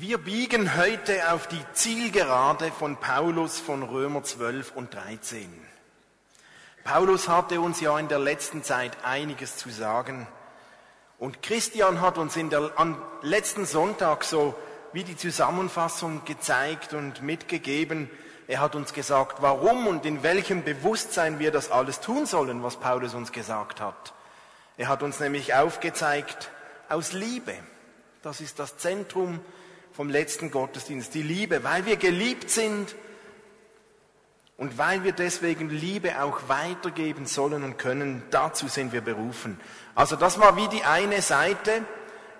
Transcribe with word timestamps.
Wir 0.00 0.18
biegen 0.18 0.76
heute 0.76 1.32
auf 1.32 1.46
die 1.46 1.64
Zielgerade 1.72 2.72
von 2.72 2.96
Paulus 2.96 3.60
von 3.60 3.84
Römer 3.84 4.24
12 4.24 4.72
und 4.74 4.92
13. 4.92 5.48
Paulus 6.82 7.28
hatte 7.28 7.60
uns 7.60 7.80
ja 7.80 7.96
in 8.00 8.08
der 8.08 8.18
letzten 8.18 8.64
Zeit 8.64 8.96
einiges 9.04 9.56
zu 9.56 9.70
sagen. 9.70 10.26
Und 11.20 11.42
Christian 11.42 12.00
hat 12.00 12.18
uns 12.18 12.34
in 12.36 12.50
der, 12.50 12.72
am 12.74 13.00
letzten 13.22 13.66
Sonntag 13.66 14.24
so 14.24 14.56
wie 14.92 15.04
die 15.04 15.16
Zusammenfassung 15.16 16.24
gezeigt 16.24 16.92
und 16.92 17.22
mitgegeben. 17.22 18.10
Er 18.48 18.58
hat 18.58 18.74
uns 18.74 18.94
gesagt, 18.94 19.42
warum 19.42 19.86
und 19.86 20.04
in 20.06 20.24
welchem 20.24 20.64
Bewusstsein 20.64 21.38
wir 21.38 21.52
das 21.52 21.70
alles 21.70 22.00
tun 22.00 22.26
sollen, 22.26 22.64
was 22.64 22.80
Paulus 22.80 23.14
uns 23.14 23.30
gesagt 23.30 23.80
hat. 23.80 24.12
Er 24.76 24.88
hat 24.88 25.04
uns 25.04 25.20
nämlich 25.20 25.54
aufgezeigt, 25.54 26.50
aus 26.88 27.12
Liebe. 27.12 27.54
Das 28.22 28.40
ist 28.40 28.58
das 28.58 28.76
Zentrum 28.76 29.38
vom 29.94 30.10
letzten 30.10 30.50
Gottesdienst, 30.50 31.14
die 31.14 31.22
Liebe, 31.22 31.62
weil 31.62 31.86
wir 31.86 31.96
geliebt 31.96 32.50
sind 32.50 32.96
und 34.56 34.76
weil 34.76 35.04
wir 35.04 35.12
deswegen 35.12 35.70
Liebe 35.70 36.20
auch 36.20 36.48
weitergeben 36.48 37.26
sollen 37.26 37.62
und 37.62 37.78
können. 37.78 38.22
Dazu 38.30 38.66
sind 38.66 38.92
wir 38.92 39.02
berufen. 39.02 39.58
Also 39.94 40.16
das 40.16 40.40
war 40.40 40.56
wie 40.56 40.66
die 40.66 40.82
eine 40.82 41.22
Seite 41.22 41.82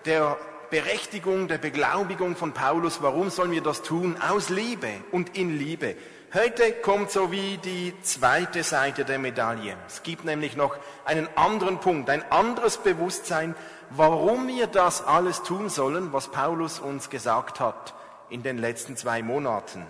der 0.05 0.37
Berechtigung, 0.71 1.47
der 1.47 1.59
Beglaubigung 1.59 2.35
von 2.35 2.53
Paulus. 2.53 3.03
Warum 3.03 3.31
sollen 3.31 3.53
wir 3.53 3.63
das 3.63 3.83
tun? 3.83 4.17
Aus 4.21 4.49
Liebe 4.49 4.91
und 5.13 5.37
in 5.37 5.57
Liebe. 5.57 5.95
Heute 6.35 6.73
kommt 6.73 7.13
so 7.13 7.31
wie 7.31 7.59
die 7.59 7.95
zweite 8.03 8.65
Seite 8.65 9.05
der 9.05 9.21
Medaille. 9.21 9.77
Es 9.87 10.03
gibt 10.03 10.25
nämlich 10.25 10.57
noch 10.57 10.77
einen 11.05 11.29
anderen 11.37 11.79
Punkt, 11.79 12.11
ein 12.11 12.29
anderes 12.33 12.79
Bewusstsein, 12.79 13.55
warum 13.91 14.49
wir 14.49 14.67
das 14.67 15.05
alles 15.05 15.43
tun 15.43 15.69
sollen, 15.69 16.13
was 16.13 16.29
Paulus 16.29 16.79
uns 16.79 17.11
gesagt 17.11 17.61
hat 17.61 17.95
in 18.31 18.43
den 18.43 18.59
letzten 18.59 18.97
zwei 18.97 19.23
Monaten. 19.23 19.87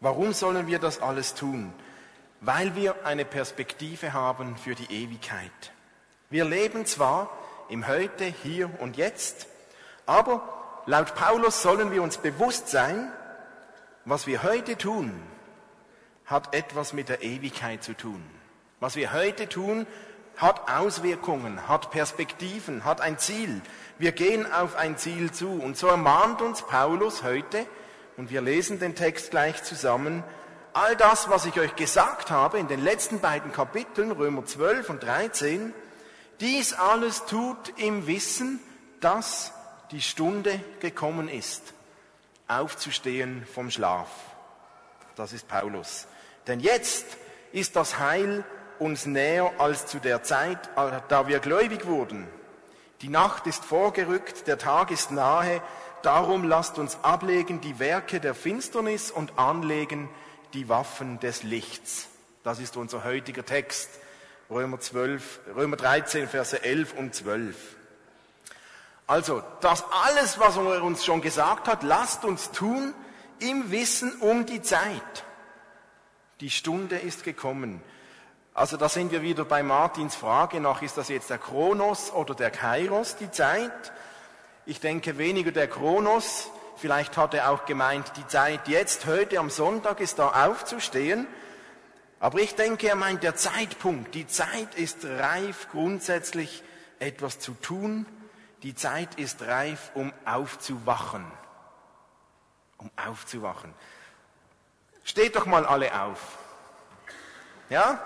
Warum 0.00 0.32
sollen 0.32 0.66
wir 0.66 0.78
das 0.78 1.00
alles 1.00 1.34
tun? 1.34 1.72
Weil 2.40 2.74
wir 2.74 3.06
eine 3.06 3.24
Perspektive 3.24 4.12
haben 4.12 4.56
für 4.56 4.74
die 4.74 4.92
Ewigkeit. 4.92 5.72
Wir 6.28 6.44
leben 6.44 6.86
zwar 6.86 7.30
im 7.68 7.86
Heute, 7.86 8.24
hier 8.24 8.70
und 8.80 8.96
jetzt, 8.96 9.46
aber 10.04 10.82
laut 10.86 11.14
Paulus 11.14 11.62
sollen 11.62 11.90
wir 11.92 12.02
uns 12.02 12.18
bewusst 12.18 12.68
sein, 12.68 13.10
was 14.04 14.26
wir 14.26 14.42
heute 14.42 14.76
tun, 14.76 15.12
hat 16.26 16.54
etwas 16.54 16.92
mit 16.92 17.08
der 17.08 17.22
Ewigkeit 17.22 17.82
zu 17.82 17.94
tun. 17.94 18.22
Was 18.78 18.96
wir 18.96 19.12
heute 19.12 19.48
tun, 19.48 19.86
hat 20.36 20.70
Auswirkungen, 20.70 21.68
hat 21.68 21.90
Perspektiven, 21.90 22.84
hat 22.84 23.00
ein 23.00 23.18
Ziel. 23.18 23.60
Wir 23.98 24.12
gehen 24.12 24.50
auf 24.50 24.76
ein 24.76 24.98
Ziel 24.98 25.32
zu. 25.32 25.50
Und 25.50 25.76
so 25.76 25.88
ermahnt 25.88 26.42
uns 26.42 26.62
Paulus 26.62 27.22
heute, 27.22 27.66
und 28.16 28.30
wir 28.30 28.40
lesen 28.40 28.78
den 28.78 28.94
Text 28.94 29.30
gleich 29.30 29.62
zusammen, 29.62 30.24
all 30.72 30.96
das, 30.96 31.28
was 31.28 31.46
ich 31.46 31.58
euch 31.58 31.76
gesagt 31.76 32.30
habe 32.30 32.58
in 32.58 32.68
den 32.68 32.82
letzten 32.82 33.20
beiden 33.20 33.52
Kapiteln, 33.52 34.10
Römer 34.10 34.44
12 34.44 34.90
und 34.90 35.02
13, 35.02 35.74
dies 36.40 36.72
alles 36.72 37.24
tut 37.26 37.72
im 37.76 38.06
Wissen, 38.06 38.60
dass 39.00 39.52
die 39.90 40.02
Stunde 40.02 40.60
gekommen 40.80 41.28
ist 41.28 41.74
aufzustehen 42.48 43.46
vom 43.52 43.70
Schlaf. 43.70 44.08
Das 45.16 45.32
ist 45.32 45.48
Paulus. 45.48 46.06
Denn 46.46 46.60
jetzt 46.60 47.06
ist 47.52 47.76
das 47.76 47.98
Heil 47.98 48.44
uns 48.78 49.06
näher 49.06 49.52
als 49.58 49.86
zu 49.86 49.98
der 49.98 50.22
Zeit, 50.22 50.58
da 51.08 51.28
wir 51.28 51.38
gläubig 51.40 51.86
wurden. 51.86 52.26
Die 53.02 53.08
Nacht 53.08 53.46
ist 53.46 53.64
vorgerückt, 53.64 54.46
der 54.46 54.58
Tag 54.58 54.90
ist 54.90 55.10
nahe, 55.10 55.62
darum 56.02 56.44
lasst 56.44 56.78
uns 56.78 56.98
ablegen 57.02 57.60
die 57.60 57.78
Werke 57.78 58.20
der 58.20 58.34
Finsternis 58.34 59.10
und 59.10 59.38
anlegen 59.38 60.08
die 60.54 60.68
Waffen 60.68 61.20
des 61.20 61.42
Lichts. 61.42 62.08
Das 62.42 62.58
ist 62.60 62.76
unser 62.76 63.04
heutiger 63.04 63.44
Text, 63.44 63.90
Römer, 64.48 64.80
12, 64.80 65.40
Römer 65.56 65.76
13, 65.76 66.28
Verse 66.28 66.62
11 66.62 66.94
und 66.94 67.14
12. 67.14 67.56
Also, 69.08 69.42
das 69.60 69.84
alles, 70.04 70.38
was 70.38 70.56
er 70.56 70.82
uns 70.82 71.04
schon 71.04 71.20
gesagt 71.20 71.68
hat, 71.68 71.82
lasst 71.82 72.24
uns 72.24 72.50
tun 72.50 72.94
im 73.38 73.70
Wissen 73.70 74.12
um 74.20 74.46
die 74.46 74.62
Zeit. 74.62 75.24
Die 76.40 76.50
Stunde 76.50 76.96
ist 76.96 77.24
gekommen. 77.24 77.82
Also 78.56 78.76
da 78.78 78.88
sind 78.88 79.12
wir 79.12 79.20
wieder 79.20 79.44
bei 79.44 79.62
Martins 79.62 80.16
Frage 80.16 80.60
nach, 80.60 80.80
ist 80.80 80.96
das 80.96 81.08
jetzt 81.08 81.28
der 81.30 81.38
Kronos 81.38 82.10
oder 82.10 82.34
der 82.34 82.50
Kairos, 82.50 83.16
die 83.16 83.30
Zeit? 83.30 83.92
Ich 84.64 84.80
denke 84.80 85.18
weniger 85.18 85.52
der 85.52 85.68
Kronos. 85.68 86.50
Vielleicht 86.76 87.16
hat 87.16 87.34
er 87.34 87.50
auch 87.50 87.66
gemeint, 87.66 88.12
die 88.16 88.26
Zeit 88.26 88.66
jetzt, 88.66 89.06
heute 89.06 89.38
am 89.38 89.50
Sonntag 89.50 90.00
ist 90.00 90.18
da 90.18 90.46
aufzustehen. 90.46 91.26
Aber 92.18 92.38
ich 92.40 92.54
denke, 92.54 92.88
er 92.88 92.96
meint 92.96 93.22
der 93.22 93.36
Zeitpunkt. 93.36 94.14
Die 94.14 94.26
Zeit 94.26 94.74
ist 94.74 95.04
reif, 95.04 95.68
grundsätzlich 95.70 96.64
etwas 96.98 97.38
zu 97.38 97.52
tun 97.52 98.06
die 98.62 98.74
Zeit 98.74 99.14
ist 99.16 99.42
reif, 99.42 99.92
um 99.94 100.12
aufzuwachen. 100.24 101.24
Um 102.78 102.90
aufzuwachen. 102.96 103.72
Steht 105.04 105.36
doch 105.36 105.46
mal 105.46 105.64
alle 105.64 106.02
auf. 106.02 106.38
Ja? 107.68 108.02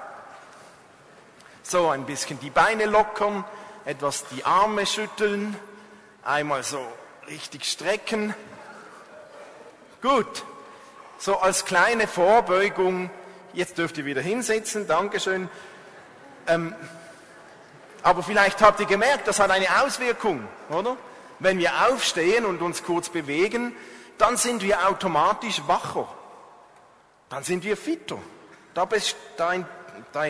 So 1.71 1.89
ein 1.89 2.05
bisschen 2.05 2.41
die 2.41 2.51
Beine 2.51 2.87
lockern, 2.87 3.45
etwas 3.85 4.25
die 4.27 4.45
Arme 4.45 4.87
schütteln, 4.87 5.57
einmal 6.25 6.65
so 6.65 6.85
richtig 7.29 7.65
strecken. 7.65 8.35
Gut. 10.03 10.43
So 11.21 11.39
als 11.39 11.65
kleine 11.65 12.09
Vorbeugung, 12.09 13.09
jetzt 13.53 13.79
dürft 13.79 13.99
ihr 13.99 14.05
wieder 14.05 14.21
hinsetzen, 14.21 14.89
Dankeschön. 14.89 15.49
Ähm, 16.49 16.75
aber 18.03 18.25
vielleicht 18.25 18.61
habt 18.63 18.81
ihr 18.81 18.87
gemerkt, 18.87 19.29
das 19.29 19.39
hat 19.39 19.53
eine 19.53 19.85
Auswirkung, 19.85 20.49
oder? 20.71 20.97
Wenn 21.39 21.61
wir 21.61 21.87
aufstehen 21.89 22.47
und 22.47 22.63
uns 22.63 22.83
kurz 22.83 23.11
bewegen, 23.11 23.77
dann 24.19 24.37
sind 24.37 24.63
wir 24.63 24.89
automatisch 24.89 25.63
wacher. 25.69 26.09
Dann 27.29 27.45
sind 27.45 27.63
wir 27.63 27.77
fitter. 27.77 28.19
Da, 28.75 28.89
da, 29.37 29.55
da, 30.11 30.25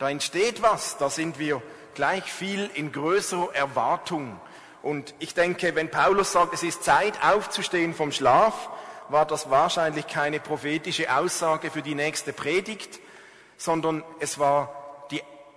da 0.00 0.10
entsteht 0.10 0.62
was. 0.62 0.96
Da 0.96 1.08
sind 1.08 1.38
wir 1.38 1.62
gleich 1.94 2.24
viel 2.24 2.68
in 2.74 2.90
größerer 2.90 3.54
Erwartung. 3.54 4.40
Und 4.82 5.14
ich 5.20 5.34
denke, 5.34 5.76
wenn 5.76 5.90
Paulus 5.90 6.32
sagt, 6.32 6.54
es 6.54 6.64
ist 6.64 6.82
Zeit 6.82 7.22
aufzustehen 7.22 7.94
vom 7.94 8.10
Schlaf, 8.10 8.70
war 9.10 9.26
das 9.26 9.50
wahrscheinlich 9.50 10.08
keine 10.08 10.40
prophetische 10.40 11.14
Aussage 11.14 11.70
für 11.70 11.82
die 11.82 11.94
nächste 11.94 12.32
Predigt, 12.32 12.98
sondern 13.56 14.02
es 14.18 14.38
war 14.38 14.74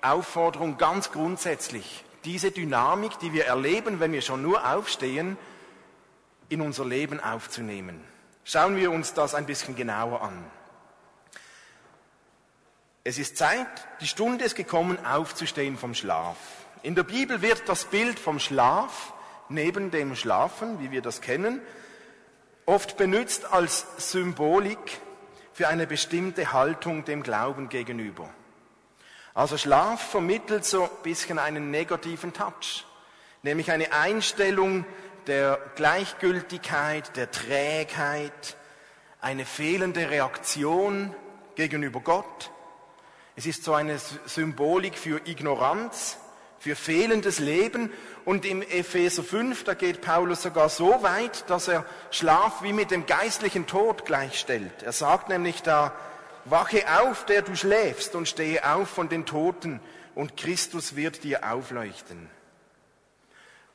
Aufforderung 0.04 0.78
ganz 0.78 1.12
grundsätzlich, 1.12 2.04
diese 2.26 2.52
Dynamik, 2.52 3.20
die 3.20 3.32
wir 3.32 3.46
erleben, 3.46 4.02
wenn 4.02 4.12
wir 4.12 4.22
schon 4.22 4.42
nur 4.42 4.70
aufstehen, 4.70 5.38
in 6.50 6.60
unser 6.60 6.84
Leben 6.84 7.22
aufzunehmen. 7.22 8.04
Schauen 8.44 8.76
wir 8.76 8.92
uns 8.92 9.14
das 9.14 9.34
ein 9.34 9.46
bisschen 9.46 9.78
genauer 9.78 10.22
an. 10.22 10.44
Es 13.06 13.18
ist 13.18 13.36
Zeit, 13.36 13.68
die 14.00 14.08
Stunde 14.08 14.46
ist 14.46 14.56
gekommen, 14.56 14.98
aufzustehen 15.06 15.78
vom 15.78 15.94
Schlaf. 15.94 16.38
In 16.84 16.96
der 16.96 17.04
Bibel 17.04 17.42
wird 17.42 17.68
das 17.68 17.84
Bild 17.84 18.18
vom 18.18 18.40
Schlaf 18.40 19.12
neben 19.50 19.92
dem 19.92 20.16
Schlafen, 20.16 20.80
wie 20.80 20.90
wir 20.90 21.02
das 21.02 21.20
kennen, 21.20 21.62
oft 22.66 22.96
benutzt 22.96 23.52
als 23.52 23.86
Symbolik 23.98 25.02
für 25.52 25.68
eine 25.68 25.86
bestimmte 25.86 26.54
Haltung 26.54 27.04
dem 27.04 27.24
Glauben 27.24 27.68
gegenüber. 27.68 28.30
Also 29.34 29.58
Schlaf 29.58 30.12
vermittelt 30.12 30.64
so 30.64 30.84
ein 30.84 30.90
bisschen 31.04 31.40
einen 31.40 31.72
negativen 31.72 32.32
Touch, 32.32 32.86
nämlich 33.42 33.70
eine 33.70 33.92
Einstellung 33.92 34.86
der 35.28 35.60
Gleichgültigkeit, 35.76 37.18
der 37.18 37.30
Trägheit, 37.32 38.56
eine 39.20 39.44
fehlende 39.44 40.10
Reaktion 40.10 41.14
gegenüber 41.56 42.00
Gott. 42.00 42.53
Es 43.36 43.46
ist 43.48 43.64
so 43.64 43.74
eine 43.74 44.00
Symbolik 44.26 44.98
für 44.98 45.28
Ignoranz, 45.28 46.18
für 46.60 46.76
fehlendes 46.76 47.40
Leben. 47.40 47.92
Und 48.26 48.46
im 48.46 48.62
Epheser 48.62 49.24
5, 49.24 49.64
da 49.64 49.74
geht 49.74 50.02
Paulus 50.02 50.44
sogar 50.44 50.70
so 50.70 51.02
weit, 51.04 51.50
dass 51.50 51.68
er 51.68 51.86
Schlaf 52.12 52.62
wie 52.62 52.74
mit 52.74 52.92
dem 52.92 53.06
geistlichen 53.06 53.66
Tod 53.68 54.06
gleichstellt. 54.06 54.84
Er 54.84 54.94
sagt 54.94 55.30
nämlich 55.30 55.64
da, 55.64 55.94
Wache 56.46 56.84
auf, 57.02 57.26
der 57.26 57.42
du 57.42 57.56
schläfst, 57.56 58.16
und 58.16 58.28
stehe 58.28 58.72
auf 58.72 58.90
von 58.90 59.10
den 59.10 59.26
Toten, 59.26 59.80
und 60.16 60.38
Christus 60.38 60.96
wird 60.96 61.24
dir 61.24 61.52
aufleuchten. 61.52 62.30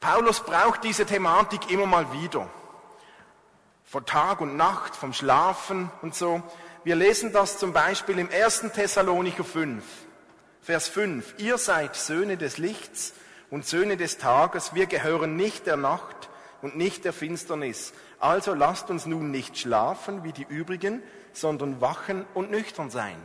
Paulus 0.01 0.41
braucht 0.41 0.85
diese 0.85 1.05
Thematik 1.05 1.71
immer 1.71 1.87
mal 1.87 2.13
wieder. 2.13 2.49
Vor 3.85 4.07
Tag 4.07 4.41
und 4.41 4.57
Nacht, 4.57 4.95
vom 4.95 5.13
Schlafen 5.13 5.91
und 6.03 6.15
so. 6.15 6.43
Wir 6.89 6.97
lesen 6.97 7.35
das 7.35 7.59
zum 7.59 7.75
Beispiel 7.75 8.19
im 8.19 8.31
1. 8.31 8.73
Thessalonicher 8.73 9.45
5, 9.45 9.85
Vers 10.63 10.89
5. 10.89 11.35
Ihr 11.37 11.59
seid 11.59 11.95
Söhne 11.97 12.39
des 12.39 12.57
Lichts 12.57 13.13
und 13.51 13.67
Söhne 13.67 13.99
des 13.99 14.17
Tages, 14.17 14.73
wir 14.73 14.87
gehören 14.87 15.37
nicht 15.37 15.67
der 15.67 15.77
Nacht. 15.77 16.31
und 16.63 16.79
nicht 16.79 17.05
der 17.05 17.13
Finsternis. 17.13 17.93
Also 18.19 18.55
lasst 18.55 18.89
uns 18.89 19.05
nun 19.05 19.31
nicht 19.31 19.59
schlafen 19.59 20.25
wie 20.25 20.33
die 20.33 20.47
übrigen, 20.49 21.03
sondern 21.35 21.83
wachen 21.83 22.25
und 22.33 22.51
nüchtern 22.51 22.89
sein. 22.89 23.19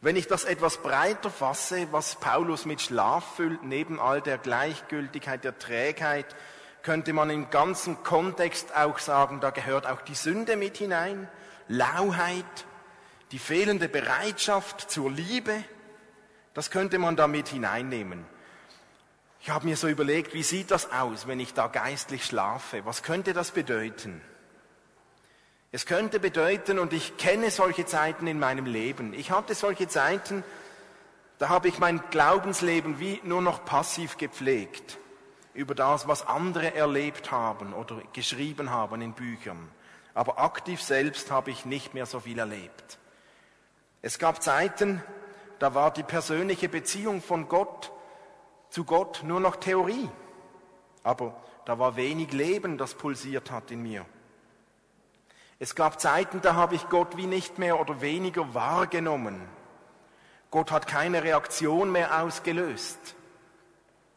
Wenn 0.00 0.16
ich 0.16 0.28
das 0.28 0.44
etwas 0.44 0.78
breiter 0.78 1.28
fasse, 1.28 1.88
was 1.90 2.14
Paulus 2.14 2.64
mit 2.64 2.80
Schlaf 2.80 3.36
füllt, 3.36 3.62
neben 3.62 4.00
all 4.00 4.22
der 4.22 4.38
Gleichgültigkeit, 4.38 5.44
der 5.44 5.58
Trägheit, 5.58 6.34
könnte 6.86 7.12
man 7.12 7.30
im 7.30 7.50
ganzen 7.50 8.04
Kontext 8.04 8.76
auch 8.76 9.00
sagen, 9.00 9.40
da 9.40 9.50
gehört 9.50 9.88
auch 9.88 10.02
die 10.02 10.14
Sünde 10.14 10.56
mit 10.56 10.76
hinein, 10.76 11.28
Lauheit, 11.66 12.44
die 13.32 13.40
fehlende 13.40 13.88
Bereitschaft 13.88 14.88
zur 14.88 15.10
Liebe, 15.10 15.64
das 16.54 16.70
könnte 16.70 17.00
man 17.00 17.16
da 17.16 17.26
mit 17.26 17.48
hineinnehmen. 17.48 18.24
Ich 19.40 19.50
habe 19.50 19.66
mir 19.66 19.76
so 19.76 19.88
überlegt, 19.88 20.32
wie 20.32 20.44
sieht 20.44 20.70
das 20.70 20.92
aus, 20.92 21.26
wenn 21.26 21.40
ich 21.40 21.54
da 21.54 21.66
geistlich 21.66 22.24
schlafe? 22.24 22.86
Was 22.86 23.02
könnte 23.02 23.32
das 23.32 23.50
bedeuten? 23.50 24.20
Es 25.72 25.86
könnte 25.86 26.20
bedeuten, 26.20 26.78
und 26.78 26.92
ich 26.92 27.16
kenne 27.16 27.50
solche 27.50 27.84
Zeiten 27.84 28.28
in 28.28 28.38
meinem 28.38 28.66
Leben, 28.66 29.12
ich 29.12 29.32
hatte 29.32 29.56
solche 29.56 29.88
Zeiten, 29.88 30.44
da 31.38 31.48
habe 31.48 31.66
ich 31.66 31.80
mein 31.80 32.00
Glaubensleben 32.12 33.00
wie 33.00 33.20
nur 33.24 33.42
noch 33.42 33.64
passiv 33.64 34.18
gepflegt 34.18 34.98
über 35.56 35.74
das, 35.74 36.06
was 36.06 36.26
andere 36.26 36.74
erlebt 36.74 37.30
haben 37.30 37.72
oder 37.72 38.02
geschrieben 38.12 38.70
haben 38.70 39.00
in 39.02 39.12
Büchern. 39.12 39.68
Aber 40.14 40.38
aktiv 40.38 40.82
selbst 40.82 41.30
habe 41.30 41.50
ich 41.50 41.64
nicht 41.64 41.94
mehr 41.94 42.06
so 42.06 42.20
viel 42.20 42.38
erlebt. 42.38 42.98
Es 44.02 44.18
gab 44.18 44.42
Zeiten, 44.42 45.02
da 45.58 45.74
war 45.74 45.92
die 45.92 46.02
persönliche 46.02 46.68
Beziehung 46.68 47.22
von 47.22 47.48
Gott 47.48 47.90
zu 48.70 48.84
Gott 48.84 49.22
nur 49.24 49.40
noch 49.40 49.56
Theorie. 49.56 50.08
Aber 51.02 51.34
da 51.64 51.78
war 51.78 51.96
wenig 51.96 52.32
Leben, 52.32 52.78
das 52.78 52.94
pulsiert 52.94 53.50
hat 53.50 53.70
in 53.70 53.82
mir. 53.82 54.04
Es 55.58 55.74
gab 55.74 56.00
Zeiten, 56.00 56.42
da 56.42 56.54
habe 56.54 56.74
ich 56.74 56.88
Gott 56.88 57.16
wie 57.16 57.26
nicht 57.26 57.58
mehr 57.58 57.80
oder 57.80 58.02
weniger 58.02 58.52
wahrgenommen. 58.52 59.40
Gott 60.50 60.70
hat 60.70 60.86
keine 60.86 61.22
Reaktion 61.22 61.90
mehr 61.90 62.22
ausgelöst 62.22 63.14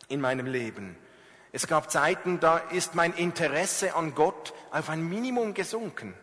in 0.09 0.19
meinem 0.19 0.45
Leben. 0.45 0.97
Es 1.51 1.67
gab 1.67 1.89
Zeiten, 1.91 2.39
da 2.39 2.57
ist 2.57 2.93
mein 2.95 3.13
Interesse 3.13 3.95
an 3.95 4.13
Gott 4.13 4.53
auf 4.71 4.89
ein 4.89 5.01
Minimum 5.01 5.53
gesunken. 5.53 6.13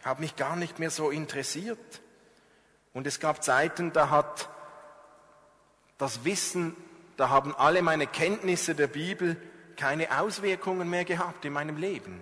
Ich 0.00 0.06
habe 0.06 0.20
mich 0.20 0.36
gar 0.36 0.56
nicht 0.56 0.78
mehr 0.78 0.90
so 0.90 1.10
interessiert. 1.10 2.00
Und 2.92 3.06
es 3.06 3.20
gab 3.20 3.42
Zeiten, 3.42 3.92
da 3.92 4.10
hat 4.10 4.48
das 5.98 6.24
Wissen, 6.24 6.76
da 7.16 7.28
haben 7.28 7.54
alle 7.54 7.82
meine 7.82 8.06
Kenntnisse 8.06 8.74
der 8.74 8.86
Bibel 8.86 9.36
keine 9.76 10.20
Auswirkungen 10.20 10.88
mehr 10.90 11.04
gehabt 11.04 11.44
in 11.44 11.52
meinem 11.52 11.76
Leben. 11.76 12.20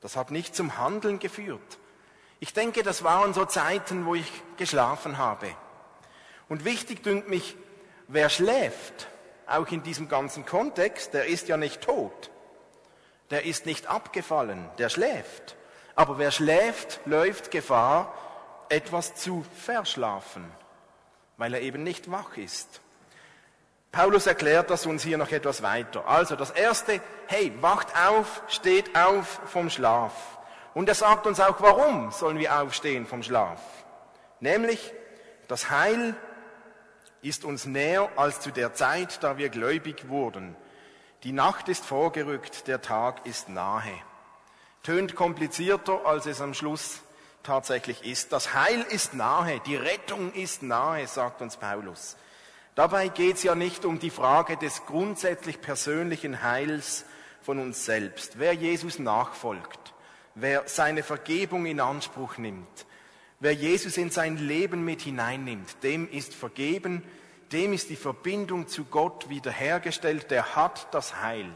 Das 0.00 0.16
hat 0.16 0.30
nicht 0.30 0.54
zum 0.54 0.78
Handeln 0.78 1.18
geführt. 1.18 1.78
Ich 2.40 2.52
denke, 2.52 2.82
das 2.82 3.02
waren 3.02 3.34
so 3.34 3.44
Zeiten, 3.44 4.06
wo 4.06 4.14
ich 4.14 4.30
geschlafen 4.56 5.18
habe. 5.18 5.48
Und 6.48 6.64
wichtig 6.64 7.02
dünkt 7.02 7.28
mich, 7.28 7.56
wer 8.06 8.28
schläft, 8.28 9.08
auch 9.48 9.68
in 9.68 9.82
diesem 9.82 10.08
ganzen 10.08 10.44
Kontext, 10.44 11.14
der 11.14 11.26
ist 11.26 11.48
ja 11.48 11.56
nicht 11.56 11.80
tot. 11.80 12.30
Der 13.30 13.44
ist 13.44 13.66
nicht 13.66 13.86
abgefallen, 13.88 14.68
der 14.78 14.88
schläft. 14.88 15.56
Aber 15.94 16.18
wer 16.18 16.30
schläft, 16.30 17.00
läuft 17.04 17.50
Gefahr, 17.50 18.14
etwas 18.68 19.14
zu 19.14 19.44
verschlafen, 19.64 20.50
weil 21.36 21.54
er 21.54 21.60
eben 21.60 21.82
nicht 21.82 22.10
wach 22.10 22.36
ist. 22.36 22.80
Paulus 23.90 24.26
erklärt 24.26 24.70
das 24.70 24.86
uns 24.86 25.02
hier 25.02 25.18
noch 25.18 25.30
etwas 25.30 25.62
weiter. 25.62 26.06
Also 26.06 26.36
das 26.36 26.50
erste, 26.50 27.00
hey, 27.26 27.52
wacht 27.60 27.88
auf, 27.96 28.42
steht 28.48 28.94
auf 28.96 29.40
vom 29.46 29.70
Schlaf. 29.70 30.12
Und 30.74 30.88
er 30.88 30.94
sagt 30.94 31.26
uns 31.26 31.40
auch, 31.40 31.60
warum 31.60 32.10
sollen 32.12 32.38
wir 32.38 32.60
aufstehen 32.60 33.06
vom 33.06 33.22
Schlaf? 33.22 33.60
Nämlich, 34.40 34.92
das 35.48 35.70
Heil 35.70 36.14
ist 37.22 37.44
uns 37.44 37.66
näher 37.66 38.10
als 38.16 38.40
zu 38.40 38.50
der 38.50 38.74
Zeit, 38.74 39.22
da 39.22 39.38
wir 39.38 39.48
gläubig 39.48 40.08
wurden. 40.08 40.56
Die 41.24 41.32
Nacht 41.32 41.68
ist 41.68 41.84
vorgerückt, 41.84 42.68
der 42.68 42.80
Tag 42.80 43.26
ist 43.26 43.48
nahe. 43.48 43.92
Tönt 44.82 45.14
komplizierter, 45.16 46.06
als 46.06 46.26
es 46.26 46.40
am 46.40 46.54
Schluss 46.54 47.00
tatsächlich 47.42 48.04
ist. 48.04 48.32
Das 48.32 48.54
Heil 48.54 48.82
ist 48.90 49.14
nahe, 49.14 49.60
die 49.66 49.76
Rettung 49.76 50.32
ist 50.32 50.62
nahe, 50.62 51.06
sagt 51.06 51.42
uns 51.42 51.56
Paulus. 51.56 52.16
Dabei 52.74 53.08
geht 53.08 53.36
es 53.36 53.42
ja 53.42 53.56
nicht 53.56 53.84
um 53.84 53.98
die 53.98 54.10
Frage 54.10 54.56
des 54.56 54.86
grundsätzlich 54.86 55.60
persönlichen 55.60 56.42
Heils 56.42 57.04
von 57.42 57.58
uns 57.58 57.84
selbst. 57.84 58.38
Wer 58.38 58.52
Jesus 58.52 59.00
nachfolgt, 59.00 59.94
wer 60.36 60.68
seine 60.68 61.02
Vergebung 61.02 61.66
in 61.66 61.80
Anspruch 61.80 62.38
nimmt, 62.38 62.86
wer 63.40 63.52
Jesus 63.52 63.96
in 63.96 64.10
sein 64.10 64.36
Leben 64.36 64.84
mit 64.84 65.02
hineinnimmt, 65.02 65.82
dem 65.82 66.08
ist 66.10 66.34
vergeben, 66.34 67.02
dem 67.52 67.72
ist 67.72 67.88
die 67.88 67.96
Verbindung 67.96 68.68
zu 68.68 68.84
Gott 68.84 69.28
wiederhergestellt, 69.28 70.30
der 70.30 70.56
hat 70.56 70.92
das 70.92 71.22
Heil, 71.22 71.50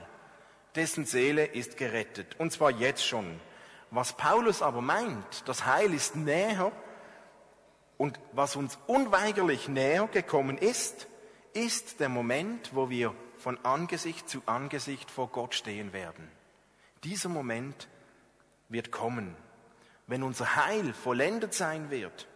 dessen 0.75 1.05
Seele 1.05 1.45
ist 1.45 1.77
gerettet, 1.77 2.37
und 2.39 2.53
zwar 2.53 2.71
jetzt 2.71 3.07
schon. 3.07 3.41
Was 3.91 4.15
Paulus 4.15 4.63
aber 4.63 4.81
meint, 4.81 5.47
das 5.47 5.67
Heil 5.67 5.93
ist 5.93 6.17
näher 6.17 6.73
und 7.99 8.19
was 8.33 8.57
uns 8.57 8.79
unweigerlich 8.87 9.69
näher 9.69 10.09
gekommen 10.11 10.57
ist, 10.57 11.07
ist 11.53 12.01
der 12.01 12.09
Moment, 12.09 12.71
wo 12.73 12.89
wir 12.89 13.15
von 13.37 13.63
Angesicht 13.65 14.31
zu 14.31 14.41
Angesicht 14.47 15.11
vor 15.11 15.29
Gott 15.29 15.55
stehen 15.55 15.93
werden. 15.93 16.31
Dieser 17.05 17.29
Moment 17.29 17.89
wird 18.69 18.91
kommen, 18.91 19.37
wenn 20.07 20.23
unser 20.23 20.57
Heil 20.57 20.93
vollendet 20.93 21.55
sein 21.55 21.91
wird. 21.91 22.27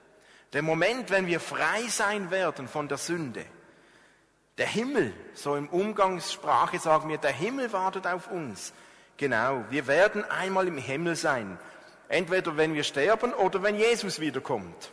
Der 0.52 0.62
Moment, 0.62 1.10
wenn 1.10 1.26
wir 1.26 1.40
frei 1.40 1.82
sein 1.88 2.30
werden 2.30 2.68
von 2.68 2.88
der 2.88 2.98
Sünde. 2.98 3.44
Der 4.58 4.66
Himmel, 4.66 5.12
so 5.34 5.54
im 5.56 5.68
Umgangssprache 5.68 6.78
sagen 6.78 7.08
wir, 7.08 7.18
der 7.18 7.32
Himmel 7.32 7.72
wartet 7.72 8.06
auf 8.06 8.30
uns. 8.30 8.72
Genau, 9.16 9.64
wir 9.70 9.86
werden 9.86 10.24
einmal 10.24 10.66
im 10.68 10.78
Himmel 10.78 11.16
sein. 11.16 11.58
Entweder 12.08 12.56
wenn 12.56 12.74
wir 12.74 12.84
sterben 12.84 13.34
oder 13.34 13.62
wenn 13.62 13.76
Jesus 13.76 14.20
wiederkommt. 14.20 14.92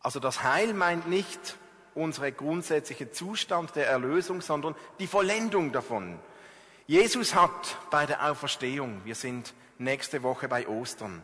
Also 0.00 0.18
das 0.18 0.42
Heil 0.42 0.74
meint 0.74 1.08
nicht 1.08 1.56
unsere 1.94 2.32
grundsätzliche 2.32 3.10
Zustand 3.12 3.76
der 3.76 3.86
Erlösung, 3.86 4.40
sondern 4.40 4.74
die 4.98 5.06
Vollendung 5.06 5.70
davon. 5.72 6.18
Jesus 6.86 7.34
hat 7.34 7.76
bei 7.90 8.06
der 8.06 8.28
Auferstehung, 8.30 9.02
wir 9.04 9.14
sind 9.14 9.54
nächste 9.82 10.22
Woche 10.22 10.48
bei 10.48 10.68
Ostern, 10.68 11.22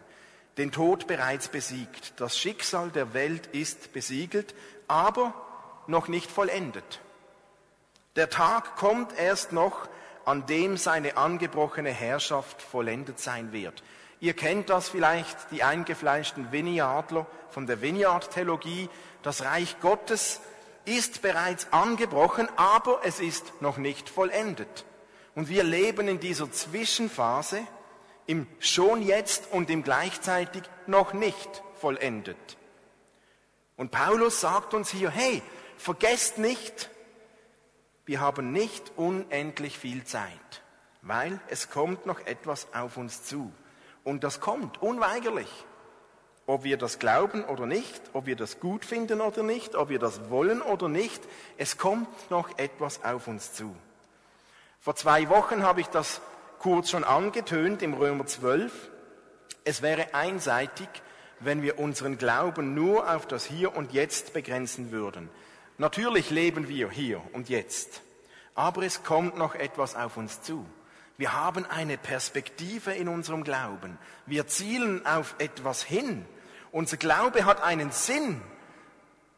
den 0.56 0.72
Tod 0.72 1.06
bereits 1.06 1.48
besiegt. 1.48 2.14
Das 2.20 2.38
Schicksal 2.38 2.90
der 2.90 3.14
Welt 3.14 3.46
ist 3.48 3.92
besiegelt, 3.92 4.54
aber 4.88 5.34
noch 5.86 6.08
nicht 6.08 6.30
vollendet. 6.30 7.00
Der 8.16 8.30
Tag 8.30 8.76
kommt 8.76 9.16
erst 9.18 9.52
noch, 9.52 9.88
an 10.24 10.44
dem 10.46 10.76
seine 10.76 11.16
angebrochene 11.16 11.90
Herrschaft 11.90 12.60
vollendet 12.60 13.18
sein 13.18 13.52
wird. 13.52 13.82
Ihr 14.20 14.34
kennt 14.34 14.68
das 14.68 14.88
vielleicht, 14.88 15.36
die 15.52 15.62
eingefleischten 15.62 16.50
Vineyardler 16.50 17.26
von 17.50 17.66
der 17.66 17.80
Vineyard-Theologie. 17.80 18.90
Das 19.22 19.44
Reich 19.44 19.80
Gottes 19.80 20.40
ist 20.84 21.22
bereits 21.22 21.72
angebrochen, 21.72 22.48
aber 22.56 23.00
es 23.04 23.20
ist 23.20 23.52
noch 23.60 23.76
nicht 23.76 24.08
vollendet. 24.08 24.84
Und 25.34 25.48
wir 25.48 25.62
leben 25.62 26.08
in 26.08 26.18
dieser 26.18 26.50
Zwischenphase, 26.50 27.60
im 28.28 28.46
schon 28.60 29.02
jetzt 29.02 29.50
und 29.50 29.70
im 29.70 29.82
gleichzeitig 29.82 30.62
noch 30.86 31.14
nicht 31.14 31.62
vollendet. 31.80 32.58
Und 33.76 33.90
Paulus 33.90 34.40
sagt 34.40 34.74
uns 34.74 34.90
hier, 34.90 35.10
hey, 35.10 35.42
vergesst 35.78 36.36
nicht, 36.36 36.90
wir 38.04 38.20
haben 38.20 38.52
nicht 38.52 38.92
unendlich 38.96 39.78
viel 39.78 40.04
Zeit, 40.04 40.62
weil 41.00 41.40
es 41.48 41.70
kommt 41.70 42.04
noch 42.04 42.20
etwas 42.26 42.68
auf 42.74 42.98
uns 42.98 43.24
zu. 43.24 43.50
Und 44.04 44.24
das 44.24 44.40
kommt 44.40 44.82
unweigerlich. 44.82 45.48
Ob 46.46 46.64
wir 46.64 46.76
das 46.76 46.98
glauben 46.98 47.44
oder 47.44 47.66
nicht, 47.66 48.00
ob 48.12 48.26
wir 48.26 48.36
das 48.36 48.60
gut 48.60 48.84
finden 48.84 49.22
oder 49.22 49.42
nicht, 49.42 49.74
ob 49.74 49.88
wir 49.88 49.98
das 49.98 50.28
wollen 50.28 50.60
oder 50.60 50.88
nicht, 50.88 51.22
es 51.56 51.78
kommt 51.78 52.30
noch 52.30 52.58
etwas 52.58 53.04
auf 53.04 53.26
uns 53.26 53.54
zu. 53.54 53.74
Vor 54.80 54.96
zwei 54.96 55.28
Wochen 55.30 55.62
habe 55.62 55.80
ich 55.80 55.88
das 55.88 56.20
kurz 56.58 56.90
schon 56.90 57.04
angetönt 57.04 57.82
im 57.82 57.94
Römer 57.94 58.26
12. 58.26 58.72
Es 59.64 59.82
wäre 59.82 60.14
einseitig, 60.14 60.88
wenn 61.40 61.62
wir 61.62 61.78
unseren 61.78 62.18
Glauben 62.18 62.74
nur 62.74 63.14
auf 63.14 63.26
das 63.26 63.44
Hier 63.44 63.76
und 63.76 63.92
Jetzt 63.92 64.32
begrenzen 64.32 64.90
würden. 64.90 65.28
Natürlich 65.76 66.30
leben 66.30 66.68
wir 66.68 66.90
hier 66.90 67.22
und 67.32 67.48
jetzt, 67.48 68.02
aber 68.56 68.82
es 68.82 69.04
kommt 69.04 69.38
noch 69.38 69.54
etwas 69.54 69.94
auf 69.94 70.16
uns 70.16 70.42
zu. 70.42 70.66
Wir 71.16 71.32
haben 71.34 71.66
eine 71.66 71.96
Perspektive 71.96 72.92
in 72.92 73.08
unserem 73.08 73.44
Glauben. 73.44 73.98
Wir 74.26 74.46
zielen 74.48 75.06
auf 75.06 75.36
etwas 75.38 75.82
hin. 75.82 76.24
Unser 76.72 76.96
Glaube 76.96 77.44
hat 77.44 77.62
einen 77.62 77.92
Sinn, 77.92 78.40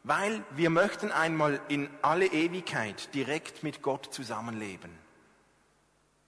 weil 0.03 0.43
wir 0.55 0.71
möchten 0.71 1.11
einmal 1.11 1.59
in 1.69 1.89
alle 2.01 2.25
Ewigkeit 2.25 3.13
direkt 3.13 3.61
mit 3.61 3.83
Gott 3.83 4.09
zusammenleben. 4.11 5.00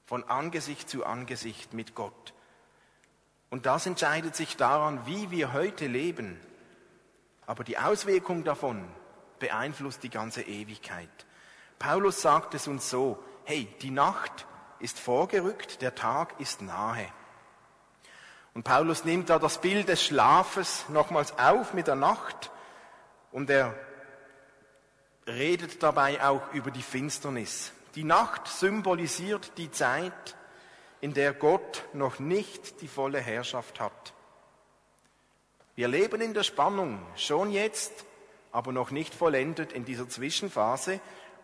Von 0.06 0.24
Angesicht 0.30 0.90
zu 0.90 1.06
Angesicht 1.06 1.74
mit 1.74 1.96
Gott. 1.96 2.34
Und 3.50 3.66
das 3.66 3.86
entscheidet 3.86 4.36
sich 4.36 4.58
daran, 4.58 5.06
wie 5.06 5.30
wir 5.32 5.54
heute 5.54 5.88
leben. 5.88 6.40
Aber 7.46 7.64
die 7.64 7.78
Auswirkung 7.78 8.44
davon 8.44 8.84
beeinflusst 9.40 10.04
die 10.04 10.10
ganze 10.10 10.42
Ewigkeit. 10.42 11.10
Paulus 11.80 12.22
sagt 12.22 12.54
es 12.54 12.68
uns 12.68 12.90
so, 12.90 13.24
hey, 13.46 13.68
die 13.82 13.92
Nacht 13.92 14.48
ist 14.80 15.00
vorgerückt, 15.00 15.82
der 15.82 15.96
Tag 15.96 16.40
ist 16.40 16.62
nahe. 16.62 17.08
Und 18.54 18.64
Paulus 18.64 19.04
nimmt 19.04 19.30
da 19.30 19.40
das 19.40 19.60
Bild 19.60 19.88
des 19.88 20.04
Schlafes 20.04 20.86
nochmals 20.90 21.38
auf 21.38 21.74
mit 21.74 21.88
der 21.88 21.96
Nacht 21.96 22.52
und 23.32 23.50
er 23.50 23.76
redet 25.26 25.82
dabei 25.82 26.24
auch 26.24 26.54
über 26.54 26.70
die 26.70 26.82
Finsternis. 26.82 27.72
Die 27.96 28.04
Nacht 28.04 28.48
symbolisiert 28.48 29.52
die 29.58 29.70
Zeit, 29.70 30.36
in 31.00 31.14
der 31.14 31.34
Gott 31.34 31.84
noch 31.94 32.20
nicht 32.20 32.82
die 32.82 32.88
volle 32.88 33.20
Herrschaft 33.20 33.80
hat. 33.80 34.14
Wir 35.76 35.88
leben 35.88 36.22
in 36.22 36.34
der 36.34 36.44
Spannung, 36.44 37.06
schon 37.16 37.52
jetzt, 37.52 38.06
aber 38.52 38.72
noch 38.72 38.92
nicht 38.92 39.14
vollendet 39.14 39.74
in 39.74 39.86
dieser 39.86 40.08
Zwischenphase. 40.08 41.02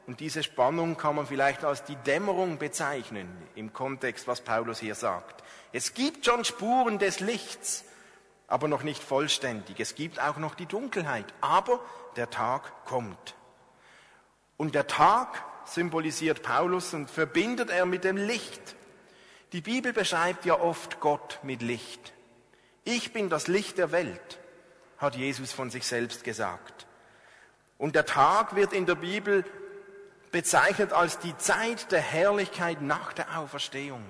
Und 0.07 0.21
diese 0.21 0.41
Spannung 0.41 0.97
kann 0.97 1.15
man 1.15 1.27
vielleicht 1.27 1.63
als 1.63 1.83
die 1.83 1.95
Dämmerung 1.97 2.57
bezeichnen, 2.57 3.27
im 3.55 3.73
Kontext, 3.73 4.27
was 4.27 4.41
Paulus 4.41 4.79
hier 4.79 4.95
sagt. 4.95 5.43
Es 5.71 5.93
gibt 5.93 6.25
schon 6.25 6.45
Spuren 6.45 6.97
des 6.97 7.19
Lichts, 7.19 7.83
aber 8.47 8.67
noch 8.67 8.83
nicht 8.83 9.03
vollständig. 9.03 9.79
Es 9.79 9.93
gibt 9.93 10.19
auch 10.19 10.37
noch 10.37 10.55
die 10.55 10.65
Dunkelheit, 10.65 11.25
aber 11.41 11.79
der 12.15 12.29
Tag 12.31 12.85
kommt. 12.85 13.35
Und 14.57 14.73
der 14.73 14.87
Tag 14.87 15.43
symbolisiert 15.73 16.41
Paulus 16.43 16.93
und 16.93 17.09
verbindet 17.09 17.69
er 17.69 17.85
mit 17.85 18.03
dem 18.03 18.17
Licht. 18.17 18.75
Die 19.51 19.61
Bibel 19.61 19.93
beschreibt 19.93 20.45
ja 20.45 20.59
oft 20.59 20.99
Gott 20.99 21.39
mit 21.43 21.61
Licht. 21.61 22.13
Ich 22.83 23.13
bin 23.13 23.29
das 23.29 23.47
Licht 23.47 23.77
der 23.77 23.91
Welt, 23.91 24.39
hat 24.97 25.15
Jesus 25.15 25.51
von 25.51 25.69
sich 25.69 25.85
selbst 25.85 26.23
gesagt. 26.23 26.87
Und 27.77 27.95
der 27.95 28.05
Tag 28.05 28.55
wird 28.55 28.73
in 28.73 28.85
der 28.85 28.95
Bibel 28.95 29.45
bezeichnet 30.31 30.93
als 30.93 31.19
die 31.19 31.35
Zeit 31.37 31.91
der 31.91 32.01
Herrlichkeit 32.01 32.81
nach 32.81 33.13
der 33.13 33.37
Auferstehung. 33.39 34.03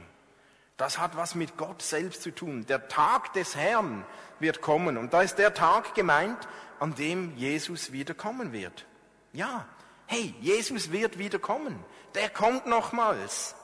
Das 0.78 0.98
hat 0.98 1.18
was 1.18 1.36
mit 1.36 1.58
Gott 1.58 1.82
selbst 1.82 2.22
zu 2.22 2.32
tun. 2.32 2.66
Der 2.68 2.88
Tag 2.88 3.34
des 3.34 3.56
Herrn 3.56 4.06
wird 4.40 4.62
kommen. 4.62 4.98
Und 4.98 5.14
da 5.14 5.22
ist 5.22 5.36
der 5.36 5.54
Tag 5.54 5.94
gemeint, 5.94 6.38
an 6.80 6.96
dem 6.96 7.36
Jesus 7.36 7.92
wiederkommen 7.92 8.54
wird. 8.54 8.86
Ja, 9.34 9.68
hey, 10.10 10.34
Jesus 10.42 10.92
wird 10.92 11.20
wiederkommen. 11.20 11.86
Der 12.16 12.30
kommt 12.30 12.66
nochmals. 12.66 13.56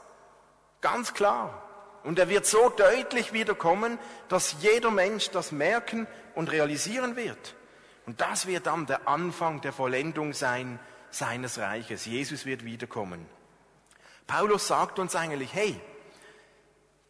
Ganz 0.80 1.16
klar. 1.16 1.64
Und 2.04 2.20
er 2.20 2.30
wird 2.30 2.46
so 2.46 2.70
deutlich 2.70 3.34
wiederkommen, 3.34 3.98
dass 4.28 4.58
jeder 4.60 4.92
Mensch 4.92 5.32
das 5.32 5.52
merken 5.52 6.08
und 6.36 6.52
realisieren 6.52 7.16
wird. 7.16 7.56
Und 8.06 8.22
das 8.22 8.46
wird 8.46 8.68
dann 8.68 8.86
der 8.86 9.08
Anfang 9.08 9.62
der 9.62 9.74
Vollendung 9.74 10.34
sein 10.34 10.80
seines 11.10 11.58
Reiches. 11.58 12.06
Jesus 12.06 12.46
wird 12.46 12.64
wiederkommen. 12.64 13.26
Paulus 14.28 14.68
sagt 14.68 15.00
uns 15.00 15.16
eigentlich, 15.16 15.52
hey, 15.52 15.82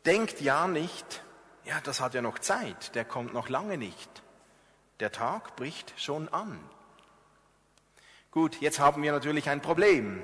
denkt 0.05 0.39
ja 0.39 0.65
nicht, 0.65 1.23
ja, 1.65 1.81
das 1.81 1.99
hat 1.99 2.13
ja 2.13 2.21
noch 2.21 2.39
Zeit, 2.39 2.95
der 2.95 3.03
kommt 3.03 3.33
noch 3.33 3.49
lange 3.49 3.77
nicht. 3.77 4.23
Der 5.01 5.11
Tag 5.11 5.57
bricht 5.57 5.93
schon 5.97 6.29
an. 6.29 6.57
Gut, 8.35 8.59
jetzt 8.59 8.81
haben 8.81 9.01
wir 9.01 9.13
natürlich 9.13 9.49
ein 9.49 9.61
Problem, 9.61 10.21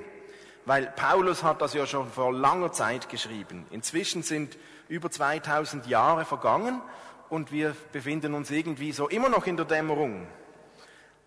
weil 0.66 0.88
Paulus 0.88 1.42
hat 1.42 1.62
das 1.62 1.72
ja 1.72 1.86
schon 1.86 2.10
vor 2.10 2.30
langer 2.30 2.70
Zeit 2.70 3.08
geschrieben. 3.08 3.66
Inzwischen 3.70 4.22
sind 4.22 4.58
über 4.86 5.10
2000 5.10 5.86
Jahre 5.86 6.26
vergangen 6.26 6.82
und 7.30 7.52
wir 7.52 7.74
befinden 7.90 8.34
uns 8.34 8.50
irgendwie 8.50 8.92
so 8.92 9.08
immer 9.08 9.30
noch 9.30 9.46
in 9.46 9.56
der 9.56 9.64
Dämmerung. 9.64 10.26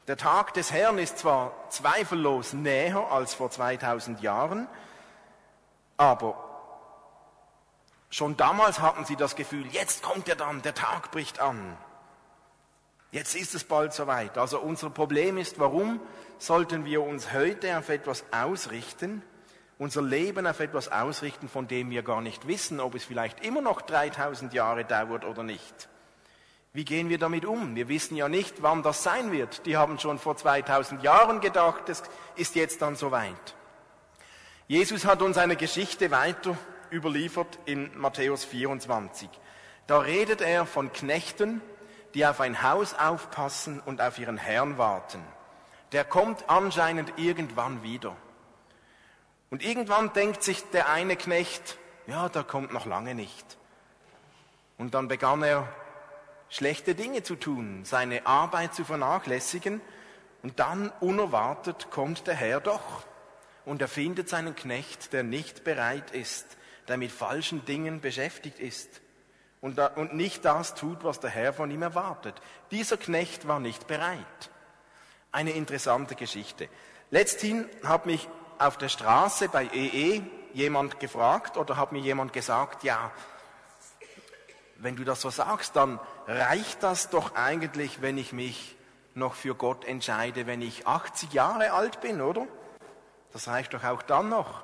Der 0.06 0.16
Tag 0.16 0.54
des 0.54 0.72
Herrn 0.72 1.00
ist 1.00 1.18
zwar 1.18 1.54
zweifellos 1.70 2.54
näher 2.54 3.12
als 3.12 3.34
vor 3.34 3.50
2000 3.50 4.22
Jahren, 4.22 4.68
aber 5.98 6.38
schon 8.12 8.38
damals 8.38 8.80
hatten 8.80 9.06
sie 9.06 9.16
das 9.16 9.36
Gefühl, 9.36 9.66
jetzt 9.72 10.04
kommt 10.04 10.30
er 10.30 10.36
dann, 10.36 10.62
der 10.62 10.76
Tag 10.76 11.10
bricht 11.10 11.40
an. 11.40 11.76
Jetzt 13.16 13.34
ist 13.34 13.56
es 13.56 13.64
bald 13.64 13.94
soweit. 13.94 14.38
Also 14.38 14.60
unser 14.60 14.90
Problem 14.90 15.38
ist, 15.38 15.58
warum 15.58 16.02
sollten 16.38 16.84
wir 16.84 17.02
uns 17.02 17.32
heute 17.32 17.78
auf 17.78 17.88
etwas 17.88 18.26
ausrichten, 18.32 19.22
unser 19.78 20.02
Leben 20.02 20.46
auf 20.46 20.60
etwas 20.60 20.92
ausrichten, 20.92 21.48
von 21.48 21.66
dem 21.66 21.90
wir 21.92 22.04
gar 22.04 22.20
nicht 22.20 22.46
wissen, 22.46 22.82
ob 22.82 22.94
es 22.94 23.06
vielleicht 23.06 23.46
immer 23.46 23.62
noch 23.62 23.82
3000 23.82 24.54
Jahre 24.54 24.84
dauert 24.84 25.24
oder 25.24 25.44
nicht. 25.44 25.88
Wie 26.74 26.84
gehen 26.84 27.08
wir 27.08 27.18
damit 27.18 27.46
um? 27.46 27.74
Wir 27.78 27.88
wissen 27.88 28.18
ja 28.18 28.28
nicht, 28.28 28.62
wann 28.62 28.84
das 28.84 29.04
sein 29.04 29.32
wird. 29.32 29.66
Die 29.66 29.78
haben 29.78 29.98
schon 29.98 30.20
vor 30.20 30.36
2000 30.36 31.02
Jahren 31.02 31.40
gedacht, 31.40 31.88
es 31.88 32.04
ist 32.36 32.56
jetzt 32.56 32.82
dann 32.82 32.98
soweit. 32.98 33.56
Jesus 34.68 35.06
hat 35.06 35.22
uns 35.22 35.38
eine 35.38 35.56
Geschichte 35.56 36.12
weiter 36.12 36.58
überliefert 36.92 37.60
in 37.64 37.98
Matthäus 37.98 38.44
24. 38.44 39.30
Da 39.88 40.00
redet 40.00 40.42
er 40.42 40.66
von 40.66 40.92
Knechten, 40.92 41.62
die 42.16 42.26
auf 42.26 42.40
ein 42.40 42.64
Haus 42.64 42.94
aufpassen 42.94 43.82
und 43.82 44.02
auf 44.02 44.18
ihren 44.18 44.38
Herrn 44.38 44.78
warten. 44.78 45.22
Der 45.92 46.06
kommt 46.06 46.50
anscheinend 46.50 47.14
irgendwann 47.18 47.84
wieder. 47.84 48.16
Und 49.50 49.62
irgendwann 49.64 50.14
denkt 50.14 50.42
sich 50.42 50.64
der 50.72 50.90
eine 50.90 51.18
Knecht, 51.18 51.78
ja, 52.08 52.30
der 52.30 52.44
kommt 52.44 52.72
noch 52.72 52.86
lange 52.86 53.16
nicht. 53.16 53.58
Und 54.78 54.94
dann 54.94 55.10
begann 55.10 55.44
er 55.44 55.68
schlechte 56.50 56.96
Dinge 56.96 57.22
zu 57.22 57.36
tun, 57.36 57.84
seine 57.84 58.26
Arbeit 58.26 58.74
zu 58.74 58.86
vernachlässigen, 58.86 59.82
und 60.42 60.60
dann 60.60 60.92
unerwartet 61.00 61.90
kommt 61.90 62.28
der 62.28 62.36
Herr 62.36 62.62
doch 62.62 63.04
und 63.66 63.82
er 63.82 63.88
findet 63.88 64.30
seinen 64.30 64.56
Knecht, 64.56 65.12
der 65.12 65.24
nicht 65.24 65.64
bereit 65.64 66.12
ist, 66.12 66.46
der 66.88 66.98
mit 66.98 67.12
falschen 67.12 67.66
Dingen 67.66 68.00
beschäftigt 68.00 68.60
ist 68.60 69.02
und, 69.66 69.80
und 69.80 70.14
nicht 70.14 70.46
das 70.46 70.76
tut, 70.76 71.04
was 71.04 71.20
der 71.20 71.32
Herr 71.32 71.52
von 71.52 71.72
ihm 71.72 71.82
erwartet. 71.82 72.40
Dieser 72.70 72.98
Knecht 72.98 73.48
war 73.48 73.60
nicht 73.60 73.88
bereit. 73.88 74.52
Eine 75.32 75.54
interessante 75.54 76.14
Geschichte. 76.14 76.70
Letzthin 77.10 77.68
hat 77.84 78.06
mich 78.06 78.30
auf 78.60 78.78
der 78.78 78.90
Straße 78.90 79.50
bei 79.50 79.64
EE 79.74 80.18
e 80.18 80.22
jemand 80.54 81.00
gefragt 81.00 81.58
oder 81.58 81.78
hat 81.78 81.94
mir 81.94 82.00
jemand 82.00 82.32
gesagt, 82.32 82.84
ja, 82.84 83.12
wenn 84.78 84.96
du 84.96 85.04
das 85.04 85.22
so 85.22 85.32
sagst, 85.32 85.76
dann 85.76 86.00
reicht 86.28 86.84
das 86.84 87.10
doch 87.10 87.34
eigentlich, 87.34 88.04
wenn 88.04 88.20
ich 88.20 88.34
mich 88.34 88.78
noch 89.16 89.34
für 89.34 89.56
Gott 89.56 89.84
entscheide, 89.84 90.46
wenn 90.46 90.62
ich 90.62 90.86
80 90.86 91.34
Jahre 91.34 91.72
alt 91.72 92.02
bin, 92.02 92.22
oder? 92.22 92.46
Das 93.34 93.48
reicht 93.48 93.74
doch 93.74 93.84
auch 93.84 94.04
dann 94.04 94.30
noch. 94.30 94.64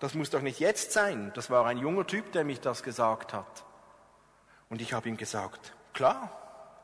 Das 0.00 0.14
muss 0.14 0.30
doch 0.30 0.42
nicht 0.42 0.58
jetzt 0.58 0.90
sein. 0.90 1.30
Das 1.36 1.50
war 1.50 1.66
ein 1.66 1.78
junger 1.78 2.04
Typ, 2.04 2.32
der 2.32 2.42
mich 2.42 2.60
das 2.60 2.82
gesagt 2.82 3.32
hat. 3.32 3.64
Und 4.70 4.80
ich 4.80 4.92
habe 4.92 5.08
ihm 5.08 5.16
gesagt, 5.16 5.72
klar, 5.92 6.30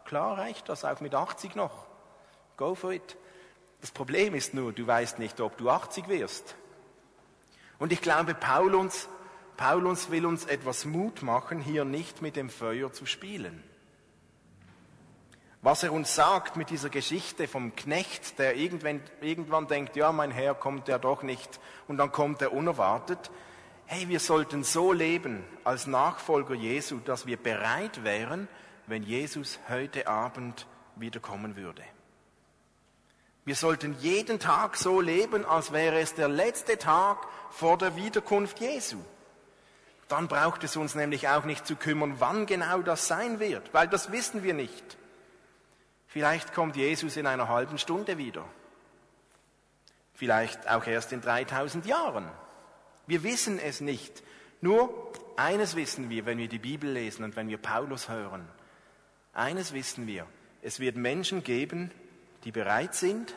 klar 0.05 0.38
reicht 0.38 0.69
das 0.69 0.85
auch 0.85 1.00
mit 1.00 1.14
80 1.14 1.55
noch. 1.55 1.87
Go 2.57 2.75
for 2.75 2.93
it. 2.93 3.17
Das 3.81 3.91
Problem 3.91 4.35
ist 4.35 4.55
nur, 4.55 4.73
du 4.73 4.87
weißt 4.87 5.19
nicht, 5.19 5.41
ob 5.41 5.57
du 5.59 5.69
80 5.69 6.09
wirst. 6.09 6.55
Und 7.79 7.93
ich 7.93 8.00
glaube, 8.00 8.35
Paulus, 8.35 9.09
Paulus 9.57 10.11
will 10.11 10.25
uns 10.25 10.47
etwas 10.47 10.85
Mut 10.85 11.23
machen, 11.23 11.61
hier 11.61 11.85
nicht 11.85 12.23
mit 12.23 12.37
dem 12.37 12.49
Feuer 12.49 12.93
zu 12.93 13.05
spielen. 13.05 13.62
Was 15.61 15.83
er 15.83 15.93
uns 15.93 16.14
sagt 16.14 16.57
mit 16.57 16.71
dieser 16.71 16.91
Geschichte 16.91 17.49
vom 17.49 17.75
Knecht, 17.75 18.38
der 18.38 18.57
irgendwann, 18.57 19.03
irgendwann 19.23 19.67
denkt, 19.67 19.97
ja, 19.97 20.12
mein 20.12 20.31
Herr 20.31 20.55
kommt 20.55 20.88
ja 20.88 20.99
doch 20.99 21.23
nicht, 21.23 21.59
und 21.88 21.97
dann 21.97 22.12
kommt 22.12 22.43
er 22.43 22.53
unerwartet, 22.53 23.31
hey, 23.87 24.09
wir 24.09 24.21
sollten 24.21 24.64
so 24.64 24.93
leben 24.93 25.45
als 25.64 25.87
Nachfolger 25.87 26.55
Jesu, 26.55 27.00
dass 27.00 27.26
wir 27.26 27.37
bereit 27.37 28.05
wären, 28.05 28.49
wenn 28.87 29.03
Jesus 29.03 29.59
heute 29.69 30.07
Abend 30.07 30.67
wiederkommen 30.97 31.57
würde. 31.57 31.83
Wir 33.45 33.57
sollten 33.57 33.95
jeden 34.00 34.38
Tag 34.38 34.76
so 34.76 35.00
leben, 35.00 35.45
als 35.45 35.73
wäre 35.73 36.00
es 36.00 36.14
der 36.14 36.29
letzte 36.29 36.79
Tag 36.79 37.19
vor 37.50 37.76
der 37.76 37.95
Wiederkunft 37.95 38.61
Jesu. 38.61 38.99
Dann 40.09 40.29
braucht 40.29 40.64
es 40.64 40.76
uns 40.76 40.95
nämlich 40.95 41.29
auch 41.29 41.45
nicht 41.45 41.67
zu 41.67 41.76
kümmern, 41.76 42.17
wann 42.19 42.47
genau 42.47 42.81
das 42.83 43.07
sein 43.07 43.41
wird, 43.41 43.73
weil 43.73 43.88
das 43.88 44.12
wissen 44.12 44.43
wir 44.43 44.55
nicht. 44.55 44.97
Vielleicht 46.07 46.55
kommt 46.55 46.76
Jesus 46.76 47.17
in 47.17 47.26
einer 47.26 47.49
halben 47.49 47.79
Stunde 47.79 48.19
wieder. 48.19 48.45
Vielleicht 50.14 50.69
auch 50.71 50.87
erst 50.87 51.12
in 51.12 51.21
3000 51.21 51.87
Jahren. 51.87 52.31
Wir 53.06 53.23
wissen 53.23 53.58
es 53.58 53.80
nicht. 53.80 54.23
Nur 54.61 55.12
eines 55.37 55.76
wissen 55.76 56.11
wir, 56.11 56.26
wenn 56.26 56.38
wir 56.38 56.49
die 56.49 56.58
Bibel 56.58 56.90
lesen 56.90 57.25
und 57.25 57.37
wenn 57.37 57.49
wir 57.49 57.58
Paulus 57.58 58.08
hören. 58.08 58.49
Eines 59.32 59.73
wissen 59.73 60.06
wir. 60.06 60.26
Es 60.62 60.80
wird 60.80 60.96
Menschen 60.96 61.42
geben, 61.42 61.90
die 62.44 62.52
bereit 62.52 62.94
sind 62.94 63.37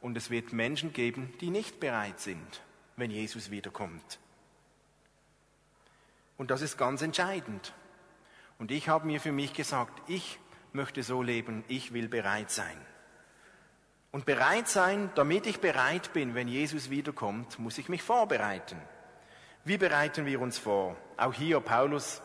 und 0.00 0.16
es 0.16 0.30
wird 0.30 0.52
Menschen 0.52 0.92
geben, 0.92 1.32
die 1.40 1.50
nicht 1.50 1.80
bereit 1.80 2.20
sind, 2.20 2.62
wenn 2.96 3.10
Jesus 3.10 3.50
wiederkommt. 3.50 4.18
Und 6.38 6.50
das 6.50 6.62
ist 6.62 6.76
ganz 6.76 7.02
entscheidend. 7.02 7.74
Und 8.58 8.70
ich 8.70 8.88
habe 8.88 9.06
mir 9.06 9.20
für 9.20 9.32
mich 9.32 9.52
gesagt, 9.52 10.08
ich 10.08 10.38
möchte 10.72 11.02
so 11.02 11.22
leben, 11.22 11.64
ich 11.68 11.92
will 11.92 12.08
bereit 12.08 12.50
sein. 12.50 12.76
Und 14.16 14.24
bereit 14.24 14.66
sein, 14.66 15.10
damit 15.14 15.46
ich 15.46 15.60
bereit 15.60 16.14
bin, 16.14 16.34
wenn 16.34 16.48
Jesus 16.48 16.88
wiederkommt, 16.88 17.58
muss 17.58 17.76
ich 17.76 17.90
mich 17.90 18.02
vorbereiten. 18.02 18.80
Wie 19.64 19.76
bereiten 19.76 20.24
wir 20.24 20.40
uns 20.40 20.56
vor? 20.56 20.96
Auch 21.18 21.34
hier, 21.34 21.60
Paulus 21.60 22.22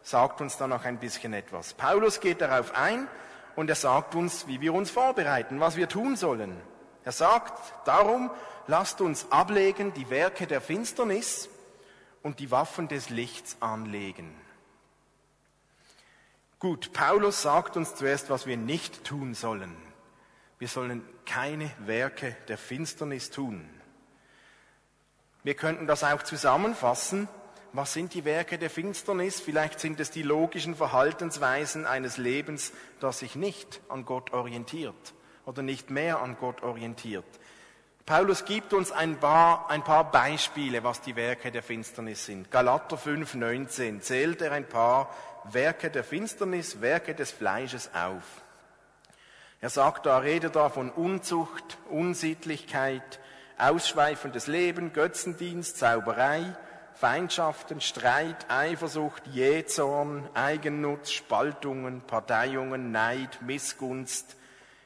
sagt 0.00 0.40
uns 0.40 0.56
da 0.56 0.66
noch 0.66 0.86
ein 0.86 0.98
bisschen 0.98 1.34
etwas. 1.34 1.74
Paulus 1.74 2.20
geht 2.20 2.40
darauf 2.40 2.74
ein 2.74 3.08
und 3.56 3.68
er 3.68 3.76
sagt 3.76 4.14
uns, 4.14 4.46
wie 4.46 4.62
wir 4.62 4.72
uns 4.72 4.90
vorbereiten, 4.90 5.60
was 5.60 5.76
wir 5.76 5.86
tun 5.86 6.16
sollen. 6.16 6.56
Er 7.04 7.12
sagt 7.12 7.86
darum, 7.86 8.30
lasst 8.66 9.02
uns 9.02 9.30
ablegen 9.30 9.92
die 9.92 10.08
Werke 10.08 10.46
der 10.46 10.62
Finsternis 10.62 11.50
und 12.22 12.40
die 12.40 12.50
Waffen 12.52 12.88
des 12.88 13.10
Lichts 13.10 13.58
anlegen. 13.60 14.34
Gut, 16.58 16.94
Paulus 16.94 17.42
sagt 17.42 17.76
uns 17.76 17.94
zuerst, 17.94 18.30
was 18.30 18.46
wir 18.46 18.56
nicht 18.56 19.04
tun 19.04 19.34
sollen. 19.34 19.76
Wir 20.58 20.68
sollen 20.68 21.04
keine 21.26 21.70
Werke 21.78 22.36
der 22.48 22.58
Finsternis 22.58 23.30
tun. 23.30 23.68
Wir 25.42 25.54
könnten 25.54 25.86
das 25.86 26.04
auch 26.04 26.22
zusammenfassen. 26.22 27.28
Was 27.72 27.92
sind 27.92 28.14
die 28.14 28.24
Werke 28.24 28.56
der 28.56 28.70
Finsternis? 28.70 29.40
Vielleicht 29.40 29.80
sind 29.80 30.00
es 30.00 30.10
die 30.10 30.22
logischen 30.22 30.74
Verhaltensweisen 30.74 31.86
eines 31.86 32.16
Lebens, 32.18 32.72
das 33.00 33.18
sich 33.18 33.34
nicht 33.36 33.80
an 33.88 34.04
Gott 34.04 34.32
orientiert 34.32 35.14
oder 35.44 35.62
nicht 35.62 35.90
mehr 35.90 36.20
an 36.20 36.36
Gott 36.38 36.62
orientiert. 36.62 37.26
Paulus 38.06 38.44
gibt 38.44 38.74
uns 38.74 38.92
ein 38.92 39.18
paar, 39.18 39.70
ein 39.70 39.82
paar 39.82 40.10
Beispiele, 40.10 40.84
was 40.84 41.00
die 41.00 41.16
Werke 41.16 41.50
der 41.50 41.62
Finsternis 41.62 42.26
sind. 42.26 42.50
Galater 42.50 42.98
5, 42.98 43.34
19 43.34 44.02
zählt 44.02 44.42
er 44.42 44.52
ein 44.52 44.68
paar 44.68 45.14
Werke 45.44 45.90
der 45.90 46.04
Finsternis, 46.04 46.80
Werke 46.80 47.14
des 47.14 47.30
Fleisches 47.32 47.90
auf. 47.94 48.43
Er 49.64 49.70
sagt 49.70 50.04
da, 50.04 50.18
redet 50.18 50.56
da 50.56 50.68
von 50.68 50.90
Unzucht, 50.90 51.78
Unsittlichkeit, 51.88 53.18
ausschweifendes 53.56 54.46
Leben, 54.46 54.92
Götzendienst, 54.92 55.78
Zauberei, 55.78 56.54
Feindschaften, 56.92 57.80
Streit, 57.80 58.50
Eifersucht, 58.50 59.26
Jähzorn, 59.28 60.28
Eigennutz, 60.34 61.12
Spaltungen, 61.12 62.02
Parteiungen, 62.02 62.92
Neid, 62.92 63.40
Missgunst, 63.40 64.36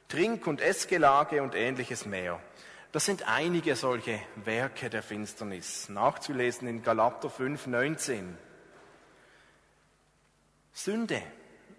Trink- 0.06 0.46
und 0.46 0.60
Essgelage 0.60 1.42
und 1.42 1.56
ähnliches 1.56 2.06
mehr. 2.06 2.38
Das 2.92 3.04
sind 3.04 3.26
einige 3.26 3.74
solche 3.74 4.20
Werke 4.36 4.90
der 4.90 5.02
Finsternis, 5.02 5.88
nachzulesen 5.88 6.68
in 6.68 6.84
Galater 6.84 7.30
5, 7.30 7.66
19. 7.66 8.38
Sünde, 10.72 11.20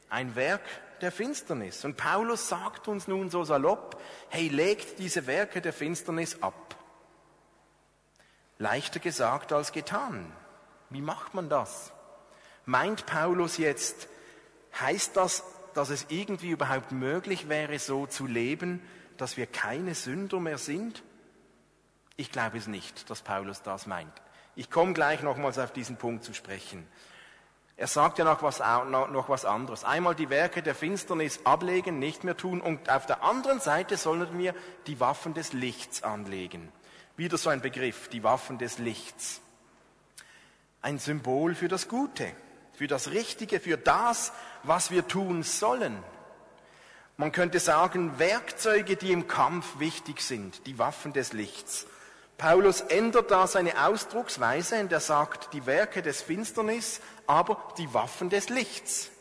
ein 0.09 0.35
Werk 0.35 0.63
der 1.01 1.11
Finsternis. 1.11 1.85
Und 1.85 1.97
Paulus 1.97 2.49
sagt 2.49 2.87
uns 2.87 3.07
nun 3.07 3.29
so 3.29 3.43
salopp, 3.43 4.01
hey, 4.29 4.47
legt 4.47 4.99
diese 4.99 5.27
Werke 5.27 5.61
der 5.61 5.73
Finsternis 5.73 6.41
ab. 6.41 6.75
Leichter 8.57 8.99
gesagt 8.99 9.53
als 9.53 9.71
getan. 9.71 10.31
Wie 10.89 11.01
macht 11.01 11.33
man 11.33 11.49
das? 11.49 11.91
Meint 12.65 13.05
Paulus 13.05 13.57
jetzt, 13.57 14.07
heißt 14.79 15.15
das, 15.15 15.43
dass 15.73 15.89
es 15.89 16.07
irgendwie 16.09 16.49
überhaupt 16.49 16.91
möglich 16.91 17.47
wäre, 17.49 17.79
so 17.79 18.05
zu 18.05 18.27
leben, 18.27 18.81
dass 19.17 19.37
wir 19.37 19.47
keine 19.47 19.95
Sünder 19.95 20.39
mehr 20.39 20.57
sind? 20.57 21.03
Ich 22.15 22.31
glaube 22.31 22.57
es 22.57 22.67
nicht, 22.67 23.09
dass 23.09 23.21
Paulus 23.21 23.61
das 23.61 23.87
meint. 23.87 24.13
Ich 24.55 24.69
komme 24.69 24.93
gleich 24.93 25.21
nochmals 25.21 25.57
auf 25.57 25.71
diesen 25.71 25.95
Punkt 25.95 26.23
zu 26.23 26.33
sprechen. 26.33 26.85
Er 27.79 27.88
sagt 27.88 28.17
ja 28.17 28.25
noch 28.25 28.43
was, 28.43 28.59
noch 28.59 29.29
was 29.29 29.45
anderes. 29.45 29.86
Einmal 29.86 30.13
die 30.13 30.30
Werke 30.30 30.62
der 30.62 30.75
Finsternis 30.75 31.39
ablegen, 31.45 31.97
nicht 31.97 32.25
mehr 32.25 32.36
tun 32.36 32.60
und 32.60 32.89
auf 32.89 33.06
der 33.06 33.23
anderen 33.23 33.62
Seite 33.62 33.95
sollen 33.95 34.38
wir 34.38 34.53
die 34.86 34.99
Waffen 34.99 35.34
des 35.34 35.53
Lichts 35.53 36.03
anlegen. 36.03 36.73
Wieder 37.15 37.38
so 37.38 37.49
ein 37.49 37.62
Begriff, 37.62 38.10
die 38.10 38.21
Waffen 38.21 38.58
des 38.58 38.80
Lichts. 38.80 39.39
Ein 40.82 40.99
Symbol 40.99 41.56
für 41.56 41.69
das 41.69 41.88
Gute, 41.88 42.30
für 42.73 42.88
das 42.88 43.12
Richtige, 43.12 43.62
für 43.62 43.77
das, 43.77 44.34
was 44.63 44.91
wir 44.91 45.08
tun 45.08 45.43
sollen. 45.43 46.03
Man 47.15 47.32
könnte 47.32 47.62
sagen, 47.62 48.19
Werkzeuge, 48.19 48.97
die 48.97 49.13
im 49.13 49.30
Kampf 49.30 49.80
wichtig 49.80 50.19
sind, 50.19 50.67
die 50.67 50.80
Waffen 50.80 51.13
des 51.13 51.32
Lichts. 51.32 51.88
Paulus 52.39 52.80
ändert 52.80 53.32
da 53.32 53.47
seine 53.47 53.86
Ausdrucksweise 53.86 54.80
und 54.80 54.93
er 54.93 55.02
sagt, 55.02 55.54
die 55.54 55.65
Werke 55.65 56.02
des 56.02 56.21
Finsternis, 56.21 57.02
aber 57.28 57.73
die 57.78 57.93
Waffen 57.93 58.30
des 58.30 58.47
Lichts. 58.47 59.12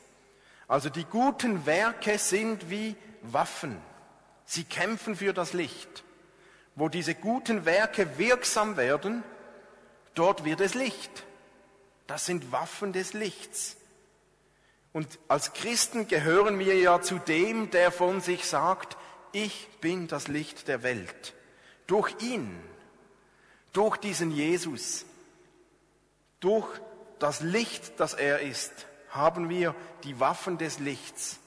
Also 0.68 0.88
die 0.88 1.04
guten 1.04 1.66
Werke 1.66 2.16
sind 2.18 2.70
wie 2.70 2.94
Waffen. 3.22 3.76
Sie 4.46 4.62
kämpfen 4.62 5.16
für 5.16 5.33
das 5.33 5.52
Licht. 5.52 6.04
Wo 6.76 6.88
diese 6.88 7.16
guten 7.16 7.64
Werke 7.64 8.18
wirksam 8.18 8.76
werden, 8.76 9.24
dort 10.14 10.44
wird 10.44 10.61
es 10.61 10.74
Licht. 10.74 11.24
Das 12.07 12.24
sind 12.24 12.52
Waffen 12.52 12.92
des 12.92 13.14
Lichts. 13.14 13.78
Und 14.92 15.18
als 15.26 15.54
Christen 15.54 16.07
gehören 16.07 16.61
wir 16.61 16.78
ja 16.78 17.02
zu 17.02 17.18
dem, 17.18 17.70
der 17.72 17.90
von 17.90 18.20
sich 18.20 18.44
sagt, 18.44 18.96
ich 19.33 19.68
bin 19.81 20.07
das 20.07 20.28
Licht 20.28 20.68
der 20.68 20.85
Welt. 20.85 21.35
Durch 21.88 22.14
ihn, 22.20 22.57
durch 23.72 23.96
diesen 23.96 24.31
Jesus, 24.31 25.04
durch 26.40 26.66
das 27.18 27.40
Licht, 27.40 27.98
das 28.00 28.14
er 28.14 28.40
ist, 28.40 28.87
haben 29.11 29.48
wir 29.48 29.74
die 30.04 30.20
Waffen 30.20 30.59
des 30.59 30.78
Lichts. 30.78 31.38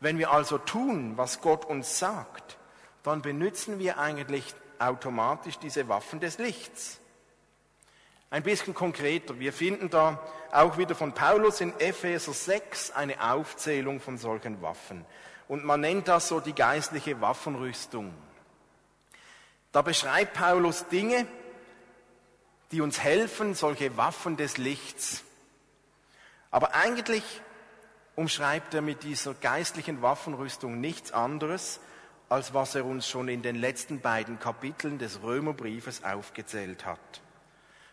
Wenn 0.00 0.18
wir 0.18 0.32
also 0.32 0.58
tun, 0.58 1.16
was 1.16 1.40
Gott 1.40 1.64
uns 1.64 1.98
sagt, 1.98 2.58
dann 3.02 3.22
benutzen 3.22 3.78
wir 3.78 3.98
eigentlich 3.98 4.54
automatisch 4.78 5.58
diese 5.58 5.88
Waffen 5.88 6.20
des 6.20 6.38
Lichts. 6.38 7.00
Ein 8.30 8.42
bisschen 8.42 8.74
konkreter. 8.74 9.38
Wir 9.38 9.52
finden 9.52 9.90
da 9.90 10.20
auch 10.52 10.78
wieder 10.78 10.94
von 10.94 11.12
Paulus 11.12 11.60
in 11.60 11.78
Epheser 11.80 12.32
6 12.32 12.92
eine 12.92 13.32
Aufzählung 13.32 14.00
von 14.00 14.18
solchen 14.18 14.62
Waffen. 14.62 15.04
Und 15.48 15.64
man 15.64 15.80
nennt 15.80 16.06
das 16.06 16.28
so 16.28 16.38
die 16.38 16.54
geistliche 16.54 17.20
Waffenrüstung. 17.20 18.14
Da 19.72 19.82
beschreibt 19.82 20.34
Paulus 20.34 20.86
Dinge, 20.86 21.26
die 22.72 22.80
uns 22.80 23.00
helfen, 23.00 23.54
solche 23.54 23.96
Waffen 23.96 24.36
des 24.36 24.58
Lichts. 24.58 25.24
Aber 26.50 26.74
eigentlich 26.74 27.24
umschreibt 28.16 28.74
er 28.74 28.82
mit 28.82 29.02
dieser 29.02 29.34
geistlichen 29.34 30.02
Waffenrüstung 30.02 30.80
nichts 30.80 31.12
anderes, 31.12 31.80
als 32.28 32.54
was 32.54 32.74
er 32.74 32.84
uns 32.84 33.08
schon 33.08 33.28
in 33.28 33.42
den 33.42 33.56
letzten 33.56 34.00
beiden 34.00 34.38
Kapiteln 34.38 34.98
des 34.98 35.22
Römerbriefes 35.22 36.04
aufgezählt 36.04 36.86
hat. 36.86 36.98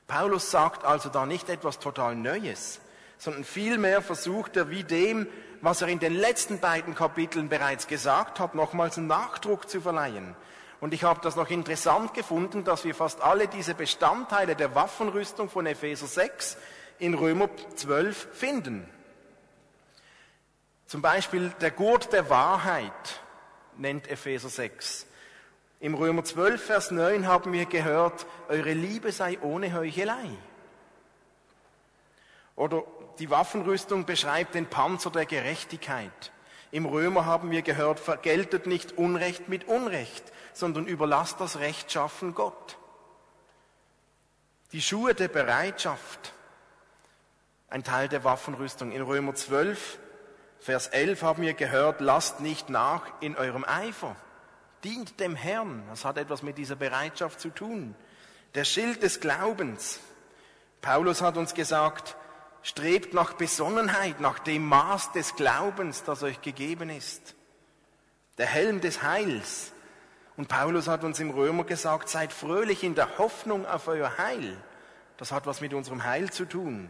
Paulus 0.05 0.51
sagt 0.51 0.85
also 0.85 1.09
da 1.09 1.25
nicht 1.25 1.49
etwas 1.49 1.79
total 1.79 2.15
Neues, 2.15 2.79
sondern 3.17 3.43
vielmehr 3.43 4.01
versucht 4.01 4.55
er, 4.55 4.69
wie 4.69 4.83
dem, 4.83 5.27
was 5.61 5.81
er 5.81 5.87
in 5.87 5.99
den 5.99 6.13
letzten 6.13 6.59
beiden 6.59 6.93
Kapiteln 6.93 7.49
bereits 7.49 7.87
gesagt 7.87 8.39
hat, 8.39 8.53
nochmals 8.53 8.97
Nachdruck 8.97 9.69
zu 9.69 9.81
verleihen. 9.81 10.35
Und 10.79 10.93
ich 10.93 11.03
habe 11.03 11.19
das 11.23 11.35
noch 11.35 11.49
interessant 11.49 12.13
gefunden, 12.13 12.63
dass 12.63 12.85
wir 12.85 12.93
fast 12.93 13.21
alle 13.21 13.47
diese 13.47 13.73
Bestandteile 13.73 14.55
der 14.55 14.75
Waffenrüstung 14.75 15.49
von 15.49 15.65
Epheser 15.65 16.07
6 16.07 16.57
in 16.99 17.13
Römer 17.13 17.49
12 17.75 18.27
finden. 18.33 18.87
Zum 20.85 21.01
Beispiel 21.01 21.49
der 21.61 21.71
Gurt 21.71 22.13
der 22.13 22.29
Wahrheit 22.29 23.21
nennt 23.75 24.07
Epheser 24.09 24.49
6. 24.49 25.07
Im 25.79 25.93
Römer 25.93 26.23
12, 26.23 26.63
Vers 26.63 26.91
9 26.91 27.27
haben 27.27 27.53
wir 27.53 27.65
gehört, 27.65 28.25
eure 28.47 28.73
Liebe 28.73 29.11
sei 29.11 29.37
ohne 29.41 29.73
Heuchelei. 29.73 30.29
Oder 32.55 32.83
die 33.19 33.29
Waffenrüstung 33.29 34.05
beschreibt 34.05 34.55
den 34.55 34.65
Panzer 34.65 35.11
der 35.11 35.25
Gerechtigkeit. 35.25 36.31
Im 36.71 36.85
Römer 36.85 37.25
haben 37.25 37.51
wir 37.51 37.61
gehört, 37.61 37.99
vergeltet 37.99 38.65
nicht 38.65 38.97
Unrecht 38.97 39.49
mit 39.49 39.67
Unrecht, 39.67 40.23
sondern 40.57 40.87
überlasst 40.87 41.39
das 41.39 41.59
Rechtschaffen 41.59 42.33
Gott. 42.33 42.77
Die 44.71 44.81
Schuhe 44.81 45.13
der 45.13 45.27
Bereitschaft, 45.27 46.33
ein 47.69 47.83
Teil 47.83 48.09
der 48.09 48.23
Waffenrüstung. 48.23 48.91
In 48.91 49.01
Römer 49.01 49.35
12, 49.35 49.99
Vers 50.59 50.87
11 50.87 51.21
haben 51.21 51.43
wir 51.43 51.53
gehört, 51.53 52.01
lasst 52.01 52.39
nicht 52.39 52.69
nach 52.69 53.03
in 53.21 53.37
eurem 53.37 53.63
Eifer. 53.63 54.15
Dient 54.83 55.19
dem 55.19 55.35
Herrn. 55.35 55.83
Das 55.89 56.05
hat 56.05 56.17
etwas 56.17 56.43
mit 56.43 56.57
dieser 56.57 56.75
Bereitschaft 56.75 57.39
zu 57.39 57.49
tun. 57.49 57.95
Der 58.55 58.63
Schild 58.63 59.03
des 59.03 59.19
Glaubens. 59.19 59.99
Paulus 60.81 61.21
hat 61.21 61.37
uns 61.37 61.53
gesagt, 61.53 62.15
strebt 62.61 63.13
nach 63.13 63.33
Besonnenheit, 63.33 64.19
nach 64.19 64.39
dem 64.39 64.65
Maß 64.67 65.11
des 65.11 65.35
Glaubens, 65.35 66.03
das 66.03 66.23
euch 66.23 66.41
gegeben 66.41 66.89
ist. 66.89 67.35
Der 68.37 68.45
Helm 68.45 68.81
des 68.81 69.03
Heils. 69.03 69.71
Und 70.37 70.47
Paulus 70.47 70.87
hat 70.87 71.03
uns 71.03 71.19
im 71.19 71.31
Römer 71.31 71.63
gesagt, 71.63 72.09
seid 72.09 72.31
fröhlich 72.31 72.83
in 72.83 72.93
der 72.93 73.17
Hoffnung 73.17 73.65
auf 73.65 73.87
euer 73.87 74.19
Heil. 74.19 74.55
Das 75.17 75.31
hat 75.31 75.47
was 75.47 75.61
mit 75.61 75.73
unserem 75.73 76.03
Heil 76.03 76.31
zu 76.31 76.45
tun. 76.45 76.89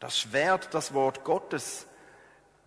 Das 0.00 0.18
Schwert, 0.18 0.72
das 0.72 0.94
Wort 0.94 1.22
Gottes, 1.22 1.86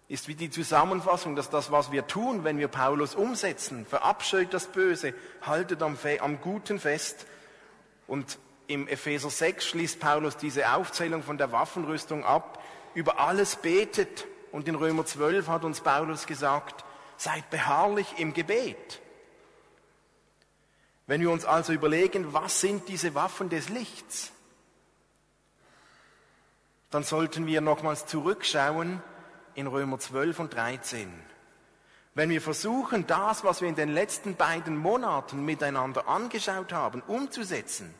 ist 0.08 0.28
wie 0.28 0.36
die 0.36 0.52
Zusammenfassung, 0.52 1.36
dass 1.36 1.50
das, 1.50 1.72
was 1.72 1.91
wir 1.91 2.06
tun, 2.06 2.44
wenn 2.44 2.60
wir 2.60 2.68
Paulus 2.68 3.15
umsetzen, 3.15 3.88
verabscheut 3.88 4.54
das 4.54 4.68
Böse, 4.68 5.15
haltet 5.41 5.82
am, 5.82 5.98
am 6.20 6.39
Guten 6.39 6.80
fest. 6.80 7.26
Und 8.06 8.38
im 8.68 8.88
Epheser 8.88 9.32
6 9.32 9.65
schließt 9.65 10.00
Paulus 10.00 10.38
diese 10.38 10.72
Aufzählung 10.72 11.24
von 11.24 11.39
der 11.39 11.52
Waffenrüstung 11.52 12.24
ab, 12.24 12.63
über 12.94 13.20
alles 13.20 13.56
betet. 13.56 14.28
Und 14.52 14.68
in 14.68 14.76
Römer 14.76 15.06
12 15.06 15.48
hat 15.48 15.63
uns 15.63 15.82
Paulus 15.82 16.28
gesagt, 16.28 16.86
seid 17.18 17.50
beharrlich 17.50 18.20
im 18.20 18.34
Gebet. 18.36 19.02
Wenn 21.08 21.22
wir 21.22 21.32
uns 21.32 21.46
also 21.46 21.72
überlegen, 21.72 22.34
was 22.34 22.62
sind 22.62 22.88
diese 22.88 23.13
Waffen 23.13 23.50
des 23.50 23.70
Lichts, 23.70 24.32
dann 26.89 27.04
sollten 27.04 27.46
wir 27.46 27.62
nochmals 27.62 28.06
zurückschauen 28.06 29.02
in 29.54 29.68
Römer 29.68 30.00
12 30.00 30.39
und 30.39 30.54
13. 30.54 31.12
Wenn 32.13 32.30
wir 32.30 32.41
versuchen, 32.41 33.06
das, 33.06 33.44
was 33.44 33.62
wir 33.62 33.68
in 33.68 33.76
den 33.76 33.94
letzten 33.94 34.36
beiden 34.36 34.78
Monaten 34.78 35.44
miteinander 35.44 36.08
angeschaut 36.08 36.72
haben, 36.72 37.02
umzusetzen, 37.02 37.94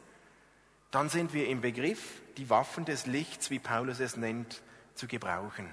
dann 0.92 1.10
sind 1.10 1.34
wir 1.34 1.48
im 1.48 1.60
Begriff, 1.60 2.22
die 2.38 2.50
Waffen 2.50 2.86
des 2.86 3.06
Lichts, 3.06 3.50
wie 3.50 3.60
Paulus 3.60 4.00
es 4.00 4.16
nennt, 4.16 4.62
zu 4.94 5.08
gebrauchen. 5.08 5.70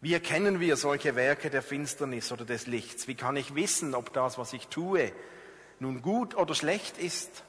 Wie 0.00 0.14
erkennen 0.14 0.60
wir 0.60 0.76
solche 0.76 1.16
Werke 1.16 1.50
der 1.50 1.62
Finsternis 1.62 2.30
oder 2.30 2.44
des 2.44 2.68
Lichts? 2.68 3.08
Wie 3.08 3.16
kann 3.16 3.36
ich 3.36 3.56
wissen, 3.56 3.96
ob 3.96 4.12
das, 4.12 4.38
was 4.38 4.52
ich 4.52 4.68
tue, 4.68 5.12
nun 5.80 6.02
gut 6.02 6.34
oder 6.36 6.54
schlecht 6.54 6.98
ist? 6.98 7.44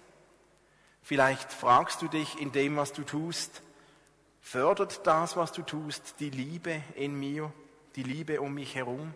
Vielleicht 1.02 1.52
fragst 1.52 2.02
du 2.02 2.08
dich 2.08 2.40
in 2.40 2.52
dem, 2.52 2.78
was 2.78 2.94
du 2.94 3.04
tust, 3.04 3.62
Fördert 4.50 5.06
das, 5.06 5.38
was 5.38 5.52
du 5.52 5.62
tust, 5.62 6.16
die 6.20 6.32
Liebe 6.32 6.82
in 6.96 7.14
mir, 7.14 7.54
die 7.96 8.02
Liebe 8.02 8.42
um 8.42 8.56
mich 8.56 8.74
herum? 8.74 9.14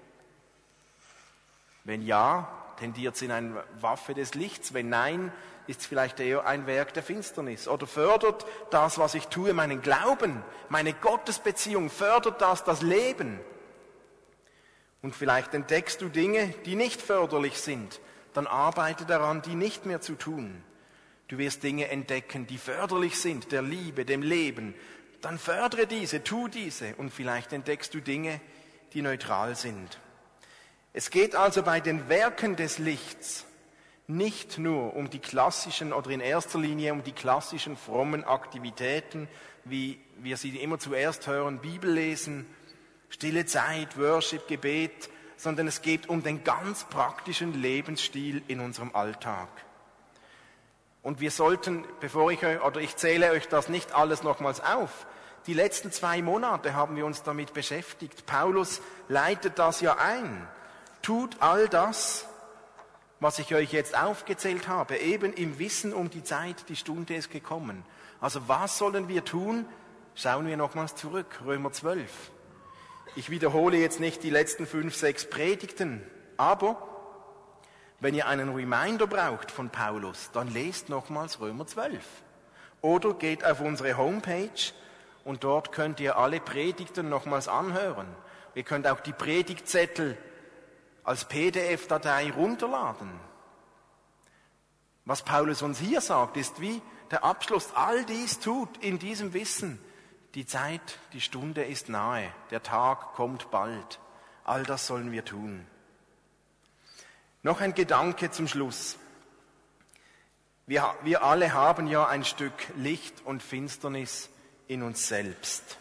Wenn 1.85 2.03
ja, 2.03 2.47
tendiert 2.77 3.15
es 3.15 3.23
in 3.23 3.31
eine 3.31 3.63
Waffe 3.79 4.13
des 4.13 4.35
Lichts. 4.35 4.75
Wenn 4.75 4.89
nein, 4.89 5.31
ist 5.65 5.81
es 5.81 5.85
vielleicht 5.87 6.19
eher 6.19 6.45
ein 6.45 6.67
Werk 6.67 6.93
der 6.93 7.01
Finsternis. 7.01 7.67
Oder 7.67 7.87
fördert 7.87 8.45
das, 8.69 8.99
was 8.99 9.15
ich 9.15 9.27
tue, 9.27 9.53
meinen 9.53 9.81
Glauben, 9.81 10.43
meine 10.69 10.93
Gottesbeziehung, 10.93 11.89
fördert 11.89 12.39
das 12.39 12.63
das 12.63 12.83
Leben? 12.83 13.39
Und 15.01 15.15
vielleicht 15.15 15.55
entdeckst 15.55 15.99
du 15.99 16.09
Dinge, 16.09 16.49
die 16.65 16.75
nicht 16.75 17.01
förderlich 17.01 17.59
sind. 17.59 17.99
Dann 18.33 18.47
arbeite 18.47 19.05
daran, 19.05 19.41
die 19.41 19.55
nicht 19.55 19.85
mehr 19.85 20.01
zu 20.01 20.15
tun. 20.15 20.63
Du 21.27 21.37
wirst 21.37 21.63
Dinge 21.63 21.89
entdecken, 21.89 22.47
die 22.47 22.57
förderlich 22.57 23.17
sind, 23.17 23.51
der 23.51 23.61
Liebe, 23.61 24.05
dem 24.05 24.21
Leben, 24.21 24.75
dann 25.21 25.39
fördere 25.39 25.87
diese, 25.87 26.23
tu 26.23 26.49
diese 26.49 26.95
und 26.95 27.09
vielleicht 27.09 27.53
entdeckst 27.53 27.93
du 27.93 28.01
Dinge, 28.01 28.41
die 28.93 29.01
neutral 29.01 29.55
sind. 29.55 29.99
Es 30.91 31.09
geht 31.09 31.33
also 31.35 31.63
bei 31.63 31.79
den 31.79 32.09
Werken 32.09 32.55
des 32.55 32.77
Lichts 32.77 33.45
nicht 34.05 34.57
nur 34.57 34.95
um 34.95 35.09
die 35.09 35.19
klassischen 35.19 35.93
oder 35.93 36.09
in 36.09 36.19
erster 36.19 36.59
Linie 36.59 36.91
um 36.91 37.03
die 37.03 37.13
klassischen 37.13 37.77
frommen 37.77 38.25
Aktivitäten, 38.25 39.29
wie 39.63 39.99
wir 40.17 40.35
sie 40.35 40.57
immer 40.57 40.77
zuerst 40.77 41.25
hören, 41.25 41.59
Bibel 41.59 41.91
lesen, 41.91 42.45
stille 43.09 43.45
Zeit, 43.45 43.97
Worship, 43.97 44.47
Gebet, 44.47 45.09
sondern 45.43 45.67
es 45.67 45.81
geht 45.81 46.07
um 46.07 46.23
den 46.23 46.45
ganz 46.45 46.85
praktischen 46.85 47.53
Lebensstil 47.53 48.41
in 48.47 48.61
unserem 48.61 48.95
Alltag. 48.95 49.49
Und 51.01 51.19
wir 51.19 51.31
sollten, 51.31 51.83
bevor 51.99 52.31
ich 52.31 52.45
euch, 52.45 52.63
oder 52.63 52.79
ich 52.79 52.95
zähle 52.95 53.31
euch 53.31 53.49
das 53.49 53.67
nicht 53.67 53.93
alles 53.93 54.23
nochmals 54.23 54.61
auf, 54.61 55.05
die 55.45 55.53
letzten 55.53 55.91
zwei 55.91 56.21
Monate 56.21 56.75
haben 56.75 56.95
wir 56.95 57.05
uns 57.05 57.23
damit 57.23 57.53
beschäftigt. 57.53 58.25
Paulus 58.25 58.81
leitet 59.09 59.59
das 59.59 59.81
ja 59.81 59.97
ein. 59.97 60.47
Tut 61.01 61.35
all 61.41 61.67
das, 61.67 62.25
was 63.19 63.37
ich 63.39 63.53
euch 63.53 63.73
jetzt 63.73 63.97
aufgezählt 63.97 64.69
habe, 64.69 64.97
eben 64.97 65.33
im 65.33 65.59
Wissen 65.59 65.93
um 65.93 66.09
die 66.09 66.23
Zeit, 66.23 66.69
die 66.69 66.77
Stunde 66.77 67.15
ist 67.15 67.29
gekommen. 67.29 67.83
Also 68.21 68.47
was 68.47 68.77
sollen 68.77 69.09
wir 69.09 69.25
tun? 69.25 69.65
Schauen 70.15 70.47
wir 70.47 70.55
nochmals 70.55 70.95
zurück, 70.95 71.41
Römer 71.43 71.73
12. 71.73 72.09
Ich 73.15 73.29
wiederhole 73.29 73.77
jetzt 73.77 73.99
nicht 73.99 74.23
die 74.23 74.31
letzten 74.31 74.65
fünf, 74.65 74.95
sechs 74.95 75.29
Predigten, 75.29 76.01
aber 76.35 76.87
wenn 77.99 78.15
ihr 78.15 78.27
einen 78.27 78.49
Reminder 78.55 79.05
braucht 79.05 79.51
von 79.51 79.69
Paulus, 79.69 80.31
dann 80.33 80.51
lest 80.51 80.89
nochmals 80.89 81.39
Römer 81.39 81.67
12. 81.67 82.03
Oder 82.81 83.13
geht 83.13 83.45
auf 83.45 83.61
unsere 83.61 83.97
Homepage 83.97 84.73
und 85.23 85.43
dort 85.43 85.71
könnt 85.71 85.99
ihr 85.99 86.17
alle 86.17 86.39
Predigten 86.39 87.07
nochmals 87.07 87.47
anhören. 87.47 88.07
Ihr 88.55 88.63
könnt 88.63 88.87
auch 88.87 88.99
die 88.99 89.13
Predigtzettel 89.13 90.17
als 91.03 91.25
PDF-Datei 91.25 92.31
runterladen. 92.31 93.11
Was 95.05 95.21
Paulus 95.21 95.61
uns 95.61 95.79
hier 95.79 96.01
sagt, 96.01 96.35
ist 96.35 96.61
wie 96.61 96.81
der 97.11 97.23
Abschluss. 97.23 97.69
All 97.75 98.05
dies 98.05 98.39
tut 98.39 98.77
in 98.77 98.97
diesem 98.97 99.33
Wissen. 99.33 99.79
Die 100.35 100.47
Zeit, 100.47 100.97
die 101.13 101.21
Stunde 101.21 101.63
ist 101.63 101.89
nahe. 101.89 102.31
Der 102.49 102.63
Tag 102.63 103.13
kommt 103.13 103.51
bald. 103.51 103.99
All 104.43 104.63
das 104.63 104.87
sollen 104.87 105.11
wir 105.11 105.23
tun. 105.23 105.67
Noch 107.43 107.61
ein 107.61 107.75
Gedanke 107.75 108.31
zum 108.31 108.47
Schluss. 108.47 108.97
Wir, 110.65 110.95
wir 111.03 111.23
alle 111.23 111.53
haben 111.53 111.87
ja 111.87 112.07
ein 112.07 112.25
Stück 112.25 112.53
Licht 112.77 113.21
und 113.25 113.43
Finsternis 113.43 114.29
in 114.67 114.81
uns 114.81 115.07
selbst. 115.07 115.77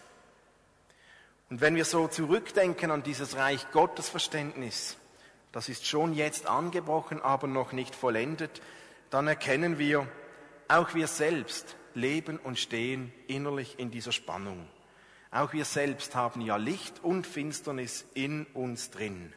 Und 1.48 1.60
wenn 1.60 1.74
wir 1.74 1.84
so 1.84 2.08
zurückdenken 2.08 2.90
an 2.90 3.02
dieses 3.02 3.36
Reich 3.36 3.70
Gottes 3.70 4.08
Verständnis, 4.08 4.96
das 5.52 5.68
ist 5.68 5.86
schon 5.86 6.12
jetzt 6.12 6.46
angebrochen, 6.46 7.22
aber 7.22 7.46
noch 7.46 7.72
nicht 7.72 7.94
vollendet, 7.94 8.60
dann 9.10 9.28
erkennen 9.28 9.78
wir, 9.78 10.06
auch 10.68 10.94
wir 10.94 11.06
selbst 11.06 11.76
leben 11.94 12.38
und 12.38 12.58
stehen 12.58 13.12
innerlich 13.26 13.78
in 13.78 13.90
dieser 13.90 14.12
Spannung. 14.12 14.68
Auch 15.30 15.52
wir 15.52 15.64
selbst 15.64 16.14
haben 16.14 16.40
ja 16.40 16.56
Licht 16.56 17.02
und 17.02 17.26
Finsternis 17.26 18.04
in 18.14 18.44
uns 18.54 18.90
drin, 18.90 19.32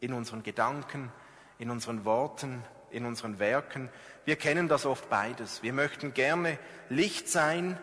in 0.00 0.12
unseren 0.12 0.42
Gedanken, 0.42 1.10
in 1.58 1.70
unseren 1.70 2.04
Worten, 2.04 2.62
in 2.90 3.06
unseren 3.06 3.38
Werken. 3.38 3.88
Wir 4.24 4.36
kennen 4.36 4.68
das 4.68 4.86
oft 4.86 5.10
beides. 5.10 5.62
Wir 5.62 5.72
möchten 5.72 6.14
gerne 6.14 6.58
Licht 6.88 7.28
sein 7.28 7.78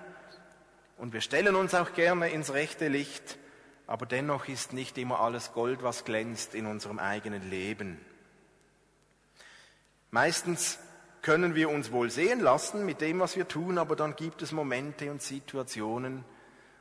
und 0.98 1.14
wir 1.14 1.22
stellen 1.22 1.56
uns 1.56 1.74
auch 1.74 1.94
gerne 1.94 2.30
ins 2.30 2.54
rechte 2.54 2.88
Licht, 2.88 3.38
aber 3.88 4.06
dennoch 4.06 4.48
ist 4.48 4.72
nicht 4.72 4.98
immer 4.98 5.20
alles 5.20 5.52
Gold, 5.54 5.84
was 5.84 6.06
glänzt 6.06 6.56
in 6.56 6.66
unserem 6.66 7.00
eigenen 7.00 7.50
Leben. 7.50 8.00
Meistens 10.12 10.80
können 11.30 11.54
wir 11.54 11.70
uns 11.70 11.92
wohl 11.92 12.10
sehen 12.10 12.40
lassen 12.40 12.88
mit 12.88 13.02
dem, 13.02 13.20
was 13.20 13.36
wir 13.36 13.48
tun, 13.48 13.78
aber 13.78 13.96
dann 13.96 14.16
gibt 14.16 14.42
es 14.42 14.52
Momente 14.52 15.12
und 15.12 15.22
Situationen, 15.22 16.26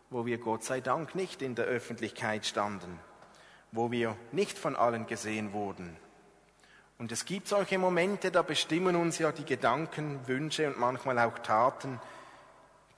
wo 0.09 0.25
wir 0.25 0.39
Gott 0.39 0.65
sei 0.65 0.81
Dank 0.81 1.15
nicht 1.15 1.43
in 1.43 1.55
der 1.55 1.67
Öffentlichkeit 1.67 2.47
standen, 2.47 2.99
wo 3.73 3.91
wir 3.91 4.17
nicht 4.33 4.59
von 4.59 4.75
allen 4.75 5.07
gesehen 5.07 5.53
wurden. 5.53 5.99
Und 6.97 7.13
es 7.13 7.27
gibt 7.27 7.47
solche 7.47 7.77
Momente, 7.77 8.31
da 8.31 8.41
bestimmen 8.41 8.97
uns 8.97 9.19
ja 9.19 9.33
die 9.33 9.45
Gedanken, 9.45 10.27
Wünsche 10.27 10.67
und 10.67 10.79
manchmal 10.79 11.19
auch 11.19 11.39
Taten, 11.41 12.01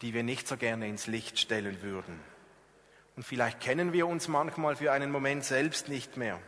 die 0.02 0.14
wir 0.14 0.22
nicht 0.22 0.46
so 0.46 0.56
gerne 0.56 0.86
ins 0.86 1.08
Licht 1.08 1.36
stellen 1.40 1.82
würden. 1.82 2.20
Und 3.16 3.24
vielleicht 3.24 3.58
kennen 3.58 3.92
wir 3.92 4.06
uns 4.06 4.28
manchmal 4.28 4.76
für 4.76 4.92
einen 4.92 5.10
Moment 5.10 5.42
selbst 5.42 5.88
nicht 5.88 6.16
mehr. 6.16 6.38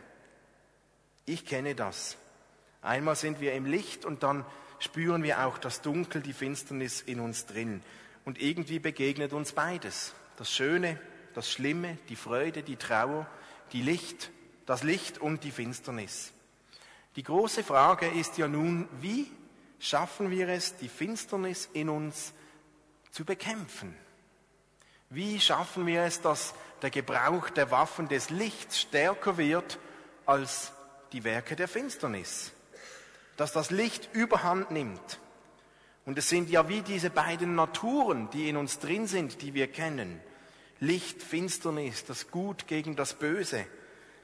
Ich 1.25 1.45
kenne 1.45 1.75
das. 1.75 2.15
Einmal 2.81 3.17
sind 3.17 3.41
wir 3.41 3.51
im 3.53 3.65
Licht 3.65 4.05
und 4.05 4.23
dann 4.23 4.45
spüren 4.83 5.23
wir 5.23 5.45
auch 5.45 5.57
das 5.57 5.81
Dunkel, 5.81 6.21
die 6.21 6.33
Finsternis 6.33 7.01
in 7.01 7.19
uns 7.19 7.45
drin. 7.45 7.81
Und 8.25 8.41
irgendwie 8.41 8.79
begegnet 8.79 9.33
uns 9.33 9.53
beides. 9.53 10.13
Das 10.37 10.51
Schöne, 10.51 10.99
das 11.33 11.51
Schlimme, 11.51 11.97
die 12.09 12.15
Freude, 12.15 12.63
die 12.63 12.75
Trauer, 12.75 13.27
die 13.71 13.81
Licht, 13.81 14.31
das 14.65 14.83
Licht 14.83 15.17
und 15.17 15.43
die 15.43 15.51
Finsternis. 15.51 16.31
Die 17.15 17.23
große 17.23 17.63
Frage 17.63 18.07
ist 18.07 18.37
ja 18.37 18.47
nun, 18.47 18.87
wie 19.01 19.29
schaffen 19.79 20.31
wir 20.31 20.47
es, 20.47 20.77
die 20.77 20.89
Finsternis 20.89 21.69
in 21.73 21.89
uns 21.89 22.33
zu 23.11 23.25
bekämpfen. 23.25 23.95
Wie 25.09 25.39
schaffen 25.39 25.85
wir 25.85 26.03
es, 26.03 26.21
dass 26.21 26.55
der 26.81 26.89
Gebrauch 26.89 27.49
der 27.49 27.69
Waffen 27.69 28.07
des 28.07 28.29
Lichts 28.29 28.79
stärker 28.79 29.37
wird 29.37 29.77
als 30.25 30.71
die 31.11 31.23
Werke 31.23 31.55
der 31.55 31.67
Finsternis? 31.67 32.52
Dass 33.37 33.51
das 33.51 33.71
Licht 33.71 34.09
überhand 34.13 34.71
nimmt. 34.71 35.19
Und 36.05 36.17
es 36.17 36.29
sind 36.29 36.49
ja 36.49 36.67
wie 36.67 36.81
diese 36.81 37.09
beiden 37.09 37.55
Naturen, 37.55 38.29
die 38.31 38.49
in 38.49 38.57
uns 38.57 38.79
drin 38.79 39.07
sind, 39.07 39.41
die 39.41 39.53
wir 39.53 39.67
kennen. 39.67 40.21
Licht, 40.79 41.23
Finsternis, 41.23 42.05
das 42.05 42.29
Gut 42.29 42.67
gegen 42.67 42.95
das 42.95 43.13
Böse. 43.13 43.65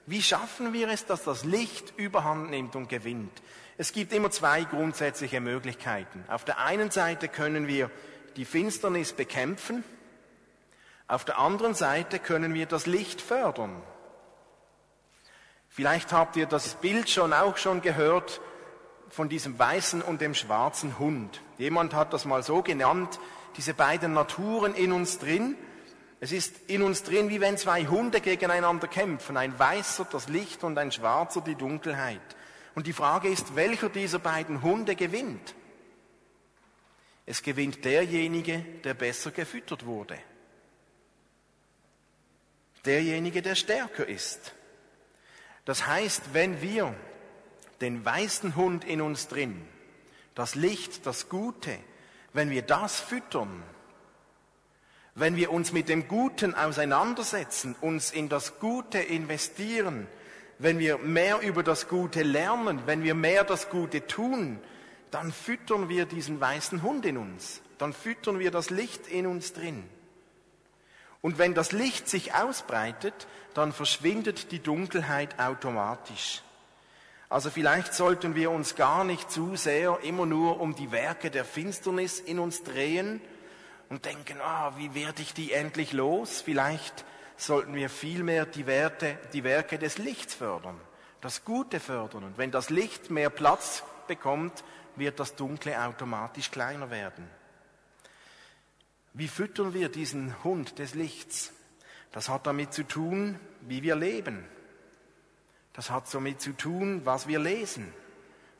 Wie 0.05 0.21
schaffen 0.21 0.73
wir 0.73 0.89
es, 0.89 1.05
dass 1.05 1.23
das 1.23 1.45
Licht 1.45 1.93
überhand 1.95 2.49
nimmt 2.49 2.75
und 2.75 2.89
gewinnt? 2.89 3.31
Es 3.77 3.93
gibt 3.93 4.11
immer 4.11 4.29
zwei 4.29 4.63
grundsätzliche 4.63 5.39
Möglichkeiten. 5.39 6.25
Auf 6.27 6.43
der 6.43 6.59
einen 6.59 6.91
Seite 6.91 7.29
können 7.29 7.67
wir 7.67 7.89
die 8.35 8.43
Finsternis 8.43 9.13
bekämpfen. 9.13 9.83
Auf 11.07 11.23
der 11.23 11.39
anderen 11.39 11.75
Seite 11.75 12.19
können 12.19 12.53
wir 12.53 12.65
das 12.65 12.87
Licht 12.87 13.21
fördern. 13.21 13.81
Vielleicht 15.69 16.11
habt 16.11 16.35
ihr 16.35 16.45
das 16.45 16.75
Bild 16.75 17.09
schon 17.09 17.31
auch 17.31 17.57
schon 17.57 17.81
gehört 17.81 18.41
von 19.09 19.29
diesem 19.29 19.57
weißen 19.57 20.01
und 20.01 20.21
dem 20.21 20.33
schwarzen 20.33 20.99
Hund. 20.99 21.41
Jemand 21.57 21.93
hat 21.93 22.13
das 22.13 22.25
mal 22.25 22.43
so 22.43 22.61
genannt, 22.61 23.19
diese 23.57 23.73
beiden 23.73 24.13
Naturen 24.13 24.75
in 24.75 24.91
uns 24.91 25.19
drin. 25.19 25.55
Es 26.19 26.31
ist 26.31 26.55
in 26.67 26.81
uns 26.81 27.03
drin, 27.03 27.29
wie 27.29 27.41
wenn 27.41 27.57
zwei 27.57 27.85
Hunde 27.85 28.21
gegeneinander 28.21 28.87
kämpfen. 28.87 29.37
Ein 29.37 29.57
weißer 29.57 30.05
das 30.11 30.27
Licht 30.27 30.63
und 30.63 30.77
ein 30.77 30.91
schwarzer 30.91 31.41
die 31.41 31.55
Dunkelheit. 31.55 32.21
Und 32.75 32.87
die 32.87 32.93
Frage 32.93 33.29
ist, 33.29 33.55
welcher 33.55 33.89
dieser 33.89 34.19
beiden 34.19 34.61
Hunde 34.61 34.95
gewinnt? 34.95 35.55
Es 37.25 37.43
gewinnt 37.43 37.83
derjenige, 37.85 38.59
der 38.83 38.93
besser 38.93 39.31
gefüttert 39.31 39.85
wurde. 39.85 40.17
Derjenige, 42.85 43.41
der 43.41 43.55
stärker 43.55 44.07
ist. 44.07 44.53
Das 45.65 45.85
heißt, 45.85 46.33
wenn 46.33 46.61
wir 46.61 46.95
den 47.81 48.03
weißen 48.03 48.55
Hund 48.55 48.83
in 48.83 49.01
uns 49.01 49.27
drin, 49.27 49.61
das 50.35 50.55
Licht, 50.55 51.05
das 51.05 51.29
Gute, 51.29 51.77
wenn 52.33 52.49
wir 52.49 52.61
das 52.61 52.99
füttern, 52.99 53.63
wenn 55.15 55.35
wir 55.35 55.51
uns 55.51 55.71
mit 55.73 55.89
dem 55.89 56.07
Guten 56.07 56.55
auseinandersetzen, 56.55 57.75
uns 57.81 58.11
in 58.11 58.29
das 58.29 58.59
Gute 58.59 58.99
investieren, 58.99 60.07
wenn 60.59 60.79
wir 60.79 60.97
mehr 60.97 61.39
über 61.41 61.63
das 61.63 61.87
Gute 61.87 62.23
lernen, 62.23 62.81
wenn 62.85 63.03
wir 63.03 63.15
mehr 63.15 63.43
das 63.43 63.69
Gute 63.69 64.07
tun, 64.07 64.59
dann 65.11 65.31
füttern 65.31 65.89
wir 65.89 66.05
diesen 66.05 66.39
weißen 66.39 66.83
Hund 66.83 67.05
in 67.05 67.17
uns, 67.17 67.61
dann 67.77 67.93
füttern 67.93 68.39
wir 68.39 68.51
das 68.51 68.69
Licht 68.69 69.07
in 69.07 69.25
uns 69.25 69.53
drin. 69.53 69.89
Und 71.21 71.37
wenn 71.37 71.53
das 71.53 71.71
Licht 71.71 72.07
sich 72.07 72.33
ausbreitet, 72.33 73.27
dann 73.53 73.73
verschwindet 73.73 74.51
die 74.51 74.59
Dunkelheit 74.59 75.39
automatisch. 75.39 76.43
Also 77.29 77.51
vielleicht 77.51 77.93
sollten 77.93 78.33
wir 78.33 78.49
uns 78.49 78.75
gar 78.75 79.03
nicht 79.03 79.29
zu 79.29 79.55
sehr 79.55 79.99
immer 80.01 80.25
nur 80.25 80.59
um 80.59 80.75
die 80.75 80.91
Werke 80.91 81.29
der 81.29 81.45
Finsternis 81.45 82.19
in 82.19 82.39
uns 82.39 82.63
drehen 82.63 83.21
und 83.89 84.05
denken, 84.05 84.41
ah, 84.41 84.73
wie 84.77 84.95
werde 84.95 85.21
ich 85.21 85.35
die 85.35 85.53
endlich 85.53 85.93
los? 85.93 86.41
Vielleicht 86.41 87.05
sollten 87.37 87.75
wir 87.75 87.91
vielmehr 87.91 88.47
die, 88.47 88.65
Werte, 88.65 89.19
die 89.31 89.43
Werke 89.43 89.77
des 89.77 89.99
Lichts 89.99 90.33
fördern, 90.33 90.81
das 91.21 91.45
Gute 91.45 91.79
fördern. 91.79 92.23
Und 92.23 92.39
wenn 92.39 92.49
das 92.49 92.71
Licht 92.71 93.11
mehr 93.11 93.29
Platz 93.29 93.83
bekommt, 94.07 94.63
wird 94.95 95.19
das 95.19 95.35
Dunkle 95.35 95.79
automatisch 95.79 96.49
kleiner 96.49 96.89
werden. 96.89 97.29
Wie 99.13 99.27
füttern 99.27 99.75
wir 99.75 99.89
diesen 99.89 100.43
Hund 100.43 100.79
des 100.79 100.95
Lichts? 100.95 101.53
Das 102.11 102.27
hat 102.27 102.47
damit 102.47 102.73
zu 102.73 102.83
tun, 102.83 103.39
wie 103.61 103.83
wir 103.83 103.95
leben. 103.95 104.45
Das 105.79 105.91
hat 105.91 106.13
damit 106.13 106.41
zu 106.41 106.51
tun, 106.51 107.05
was 107.05 107.29
wir 107.29 107.39
lesen, 107.39 107.93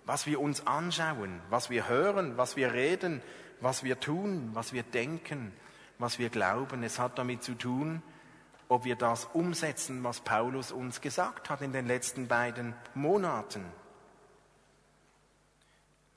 was 0.06 0.26
wir 0.26 0.40
uns 0.40 0.66
anschauen, 0.66 1.42
was 1.50 1.70
wir 1.70 1.90
hören, 1.90 2.38
was 2.38 2.56
wir 2.56 2.72
reden, 2.72 3.22
was 3.60 3.84
wir 3.84 4.00
tun, 4.00 4.52
was 4.54 4.72
wir 4.72 4.84
denken, 4.84 5.52
was 5.98 6.18
wir 6.18 6.30
glauben. 6.30 6.82
Es 6.82 6.98
hat 6.98 7.18
damit 7.18 7.44
zu 7.44 7.56
tun, 7.56 8.02
ob 8.70 8.86
wir 8.86 8.96
das 8.96 9.26
umsetzen, 9.34 10.02
was 10.02 10.22
Paulus 10.22 10.72
uns 10.72 11.02
gesagt 11.02 11.50
hat 11.50 11.62
in 11.62 11.74
den 11.74 11.88
letzten 11.88 12.30
beiden 12.30 12.74
Monaten. 12.94 13.66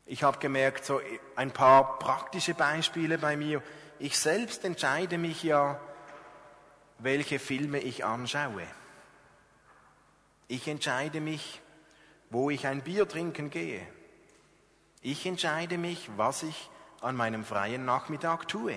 Ich 0.07 0.23
habe 0.23 0.39
gemerkt, 0.39 0.85
so 0.85 1.01
ein 1.35 1.51
paar 1.51 1.99
praktische 1.99 2.55
Beispiele 2.55 3.19
bei 3.19 3.37
mir. 3.37 3.61
Ich 3.99 4.17
selbst 4.17 4.65
entscheide 4.65 5.19
mich 5.19 5.43
ja, 5.43 5.81
welche 7.01 7.41
Filme 7.41 7.81
ich 7.81 8.05
anschaue. 8.05 8.69
Ich 10.53 10.69
entscheide 10.69 11.23
mich, 11.23 11.63
wo 12.29 12.51
ich 12.51 12.67
ein 12.67 12.83
Bier 12.83 13.09
trinken 13.09 13.49
gehe. 13.49 13.81
Ich 15.01 15.25
entscheide 15.25 15.79
mich, 15.79 16.11
was 16.19 16.43
ich 16.43 16.69
an 17.01 17.17
meinem 17.17 17.43
freien 17.43 17.87
Nachmittag 17.87 18.49
tue. 18.49 18.77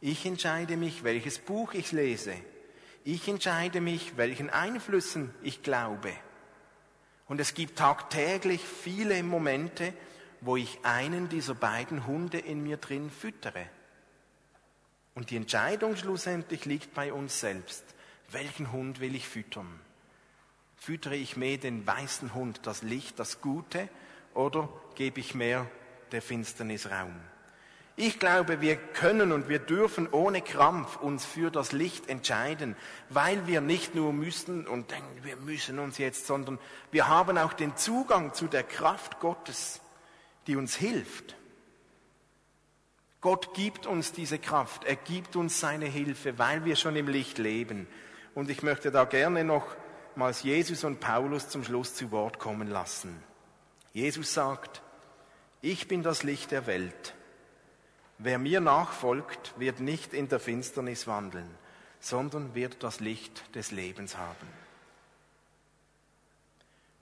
Ich 0.00 0.24
entscheide 0.24 0.78
mich, 0.78 1.04
welches 1.04 1.40
Buch 1.40 1.74
ich 1.74 1.92
lese. 1.92 2.32
Ich 3.04 3.28
entscheide 3.28 3.82
mich, 3.82 4.16
welchen 4.16 4.48
Einflüssen 4.48 5.34
ich 5.42 5.62
glaube. 5.62 6.10
Und 7.28 7.38
es 7.38 7.52
gibt 7.52 7.76
tagtäglich 7.76 8.62
viele 8.62 9.22
Momente, 9.22 9.92
wo 10.40 10.56
ich 10.56 10.78
einen 10.84 11.28
dieser 11.28 11.54
beiden 11.54 12.06
Hunde 12.06 12.38
in 12.38 12.62
mir 12.62 12.78
drin 12.78 13.10
füttere. 13.10 13.66
Und 15.14 15.28
die 15.28 15.36
Entscheidung 15.36 15.96
schlussendlich 15.96 16.64
liegt 16.64 16.94
bei 16.94 17.12
uns 17.12 17.40
selbst. 17.40 17.84
Welchen 18.30 18.72
Hund 18.72 19.00
will 19.00 19.14
ich 19.14 19.28
füttern? 19.28 19.82
Füttere 20.84 21.14
ich 21.14 21.36
mehr 21.36 21.58
den 21.58 21.86
weißen 21.86 22.34
Hund, 22.34 22.62
das 22.64 22.82
Licht, 22.82 23.20
das 23.20 23.40
Gute, 23.40 23.88
oder 24.34 24.68
gebe 24.96 25.20
ich 25.20 25.32
mehr 25.32 25.70
der 26.10 26.20
Finsternis 26.20 26.90
Raum? 26.90 27.14
Ich 27.94 28.18
glaube, 28.18 28.60
wir 28.60 28.74
können 28.74 29.30
und 29.30 29.48
wir 29.48 29.60
dürfen 29.60 30.08
ohne 30.10 30.40
Krampf 30.42 30.96
uns 30.96 31.24
für 31.24 31.52
das 31.52 31.70
Licht 31.70 32.08
entscheiden, 32.08 32.74
weil 33.10 33.46
wir 33.46 33.60
nicht 33.60 33.94
nur 33.94 34.12
müssen 34.12 34.66
und 34.66 34.90
denken, 34.90 35.22
wir 35.22 35.36
müssen 35.36 35.78
uns 35.78 35.98
jetzt, 35.98 36.26
sondern 36.26 36.58
wir 36.90 37.06
haben 37.06 37.38
auch 37.38 37.52
den 37.52 37.76
Zugang 37.76 38.34
zu 38.34 38.48
der 38.48 38.64
Kraft 38.64 39.20
Gottes, 39.20 39.80
die 40.48 40.56
uns 40.56 40.74
hilft. 40.74 41.36
Gott 43.20 43.54
gibt 43.54 43.86
uns 43.86 44.10
diese 44.10 44.40
Kraft, 44.40 44.82
er 44.82 44.96
gibt 44.96 45.36
uns 45.36 45.60
seine 45.60 45.86
Hilfe, 45.86 46.40
weil 46.40 46.64
wir 46.64 46.74
schon 46.74 46.96
im 46.96 47.06
Licht 47.06 47.38
leben. 47.38 47.86
Und 48.34 48.50
ich 48.50 48.64
möchte 48.64 48.90
da 48.90 49.04
gerne 49.04 49.44
nochmals 50.12 50.42
Jesus 50.42 50.84
und 50.84 51.00
Paulus 51.00 51.48
zum 51.48 51.64
Schluss 51.64 51.94
zu 51.94 52.10
Wort 52.10 52.38
kommen 52.38 52.68
lassen. 52.68 53.22
Jesus 53.94 54.34
sagt, 54.34 54.82
ich 55.62 55.88
bin 55.88 56.02
das 56.02 56.22
Licht 56.22 56.50
der 56.50 56.66
Welt. 56.66 57.14
Wer 58.18 58.38
mir 58.38 58.60
nachfolgt, 58.60 59.54
wird 59.58 59.80
nicht 59.80 60.12
in 60.12 60.28
der 60.28 60.38
Finsternis 60.38 61.06
wandeln, 61.06 61.48
sondern 61.98 62.54
wird 62.54 62.82
das 62.82 63.00
Licht 63.00 63.54
des 63.54 63.70
Lebens 63.70 64.18
haben. 64.18 64.48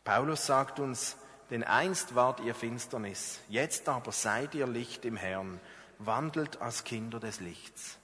Paulus 0.04 0.46
sagt 0.46 0.78
uns, 0.78 1.16
denn 1.50 1.64
einst 1.64 2.14
wart 2.14 2.38
ihr 2.40 2.54
Finsternis, 2.54 3.40
jetzt 3.48 3.88
aber 3.88 4.12
seid 4.12 4.54
ihr 4.54 4.68
Licht 4.68 5.04
im 5.04 5.16
Herrn 5.16 5.60
wandelt 5.98 6.62
als 6.62 6.84
Kinder 6.84 7.18
des 7.18 7.40
Lichts. 7.40 7.98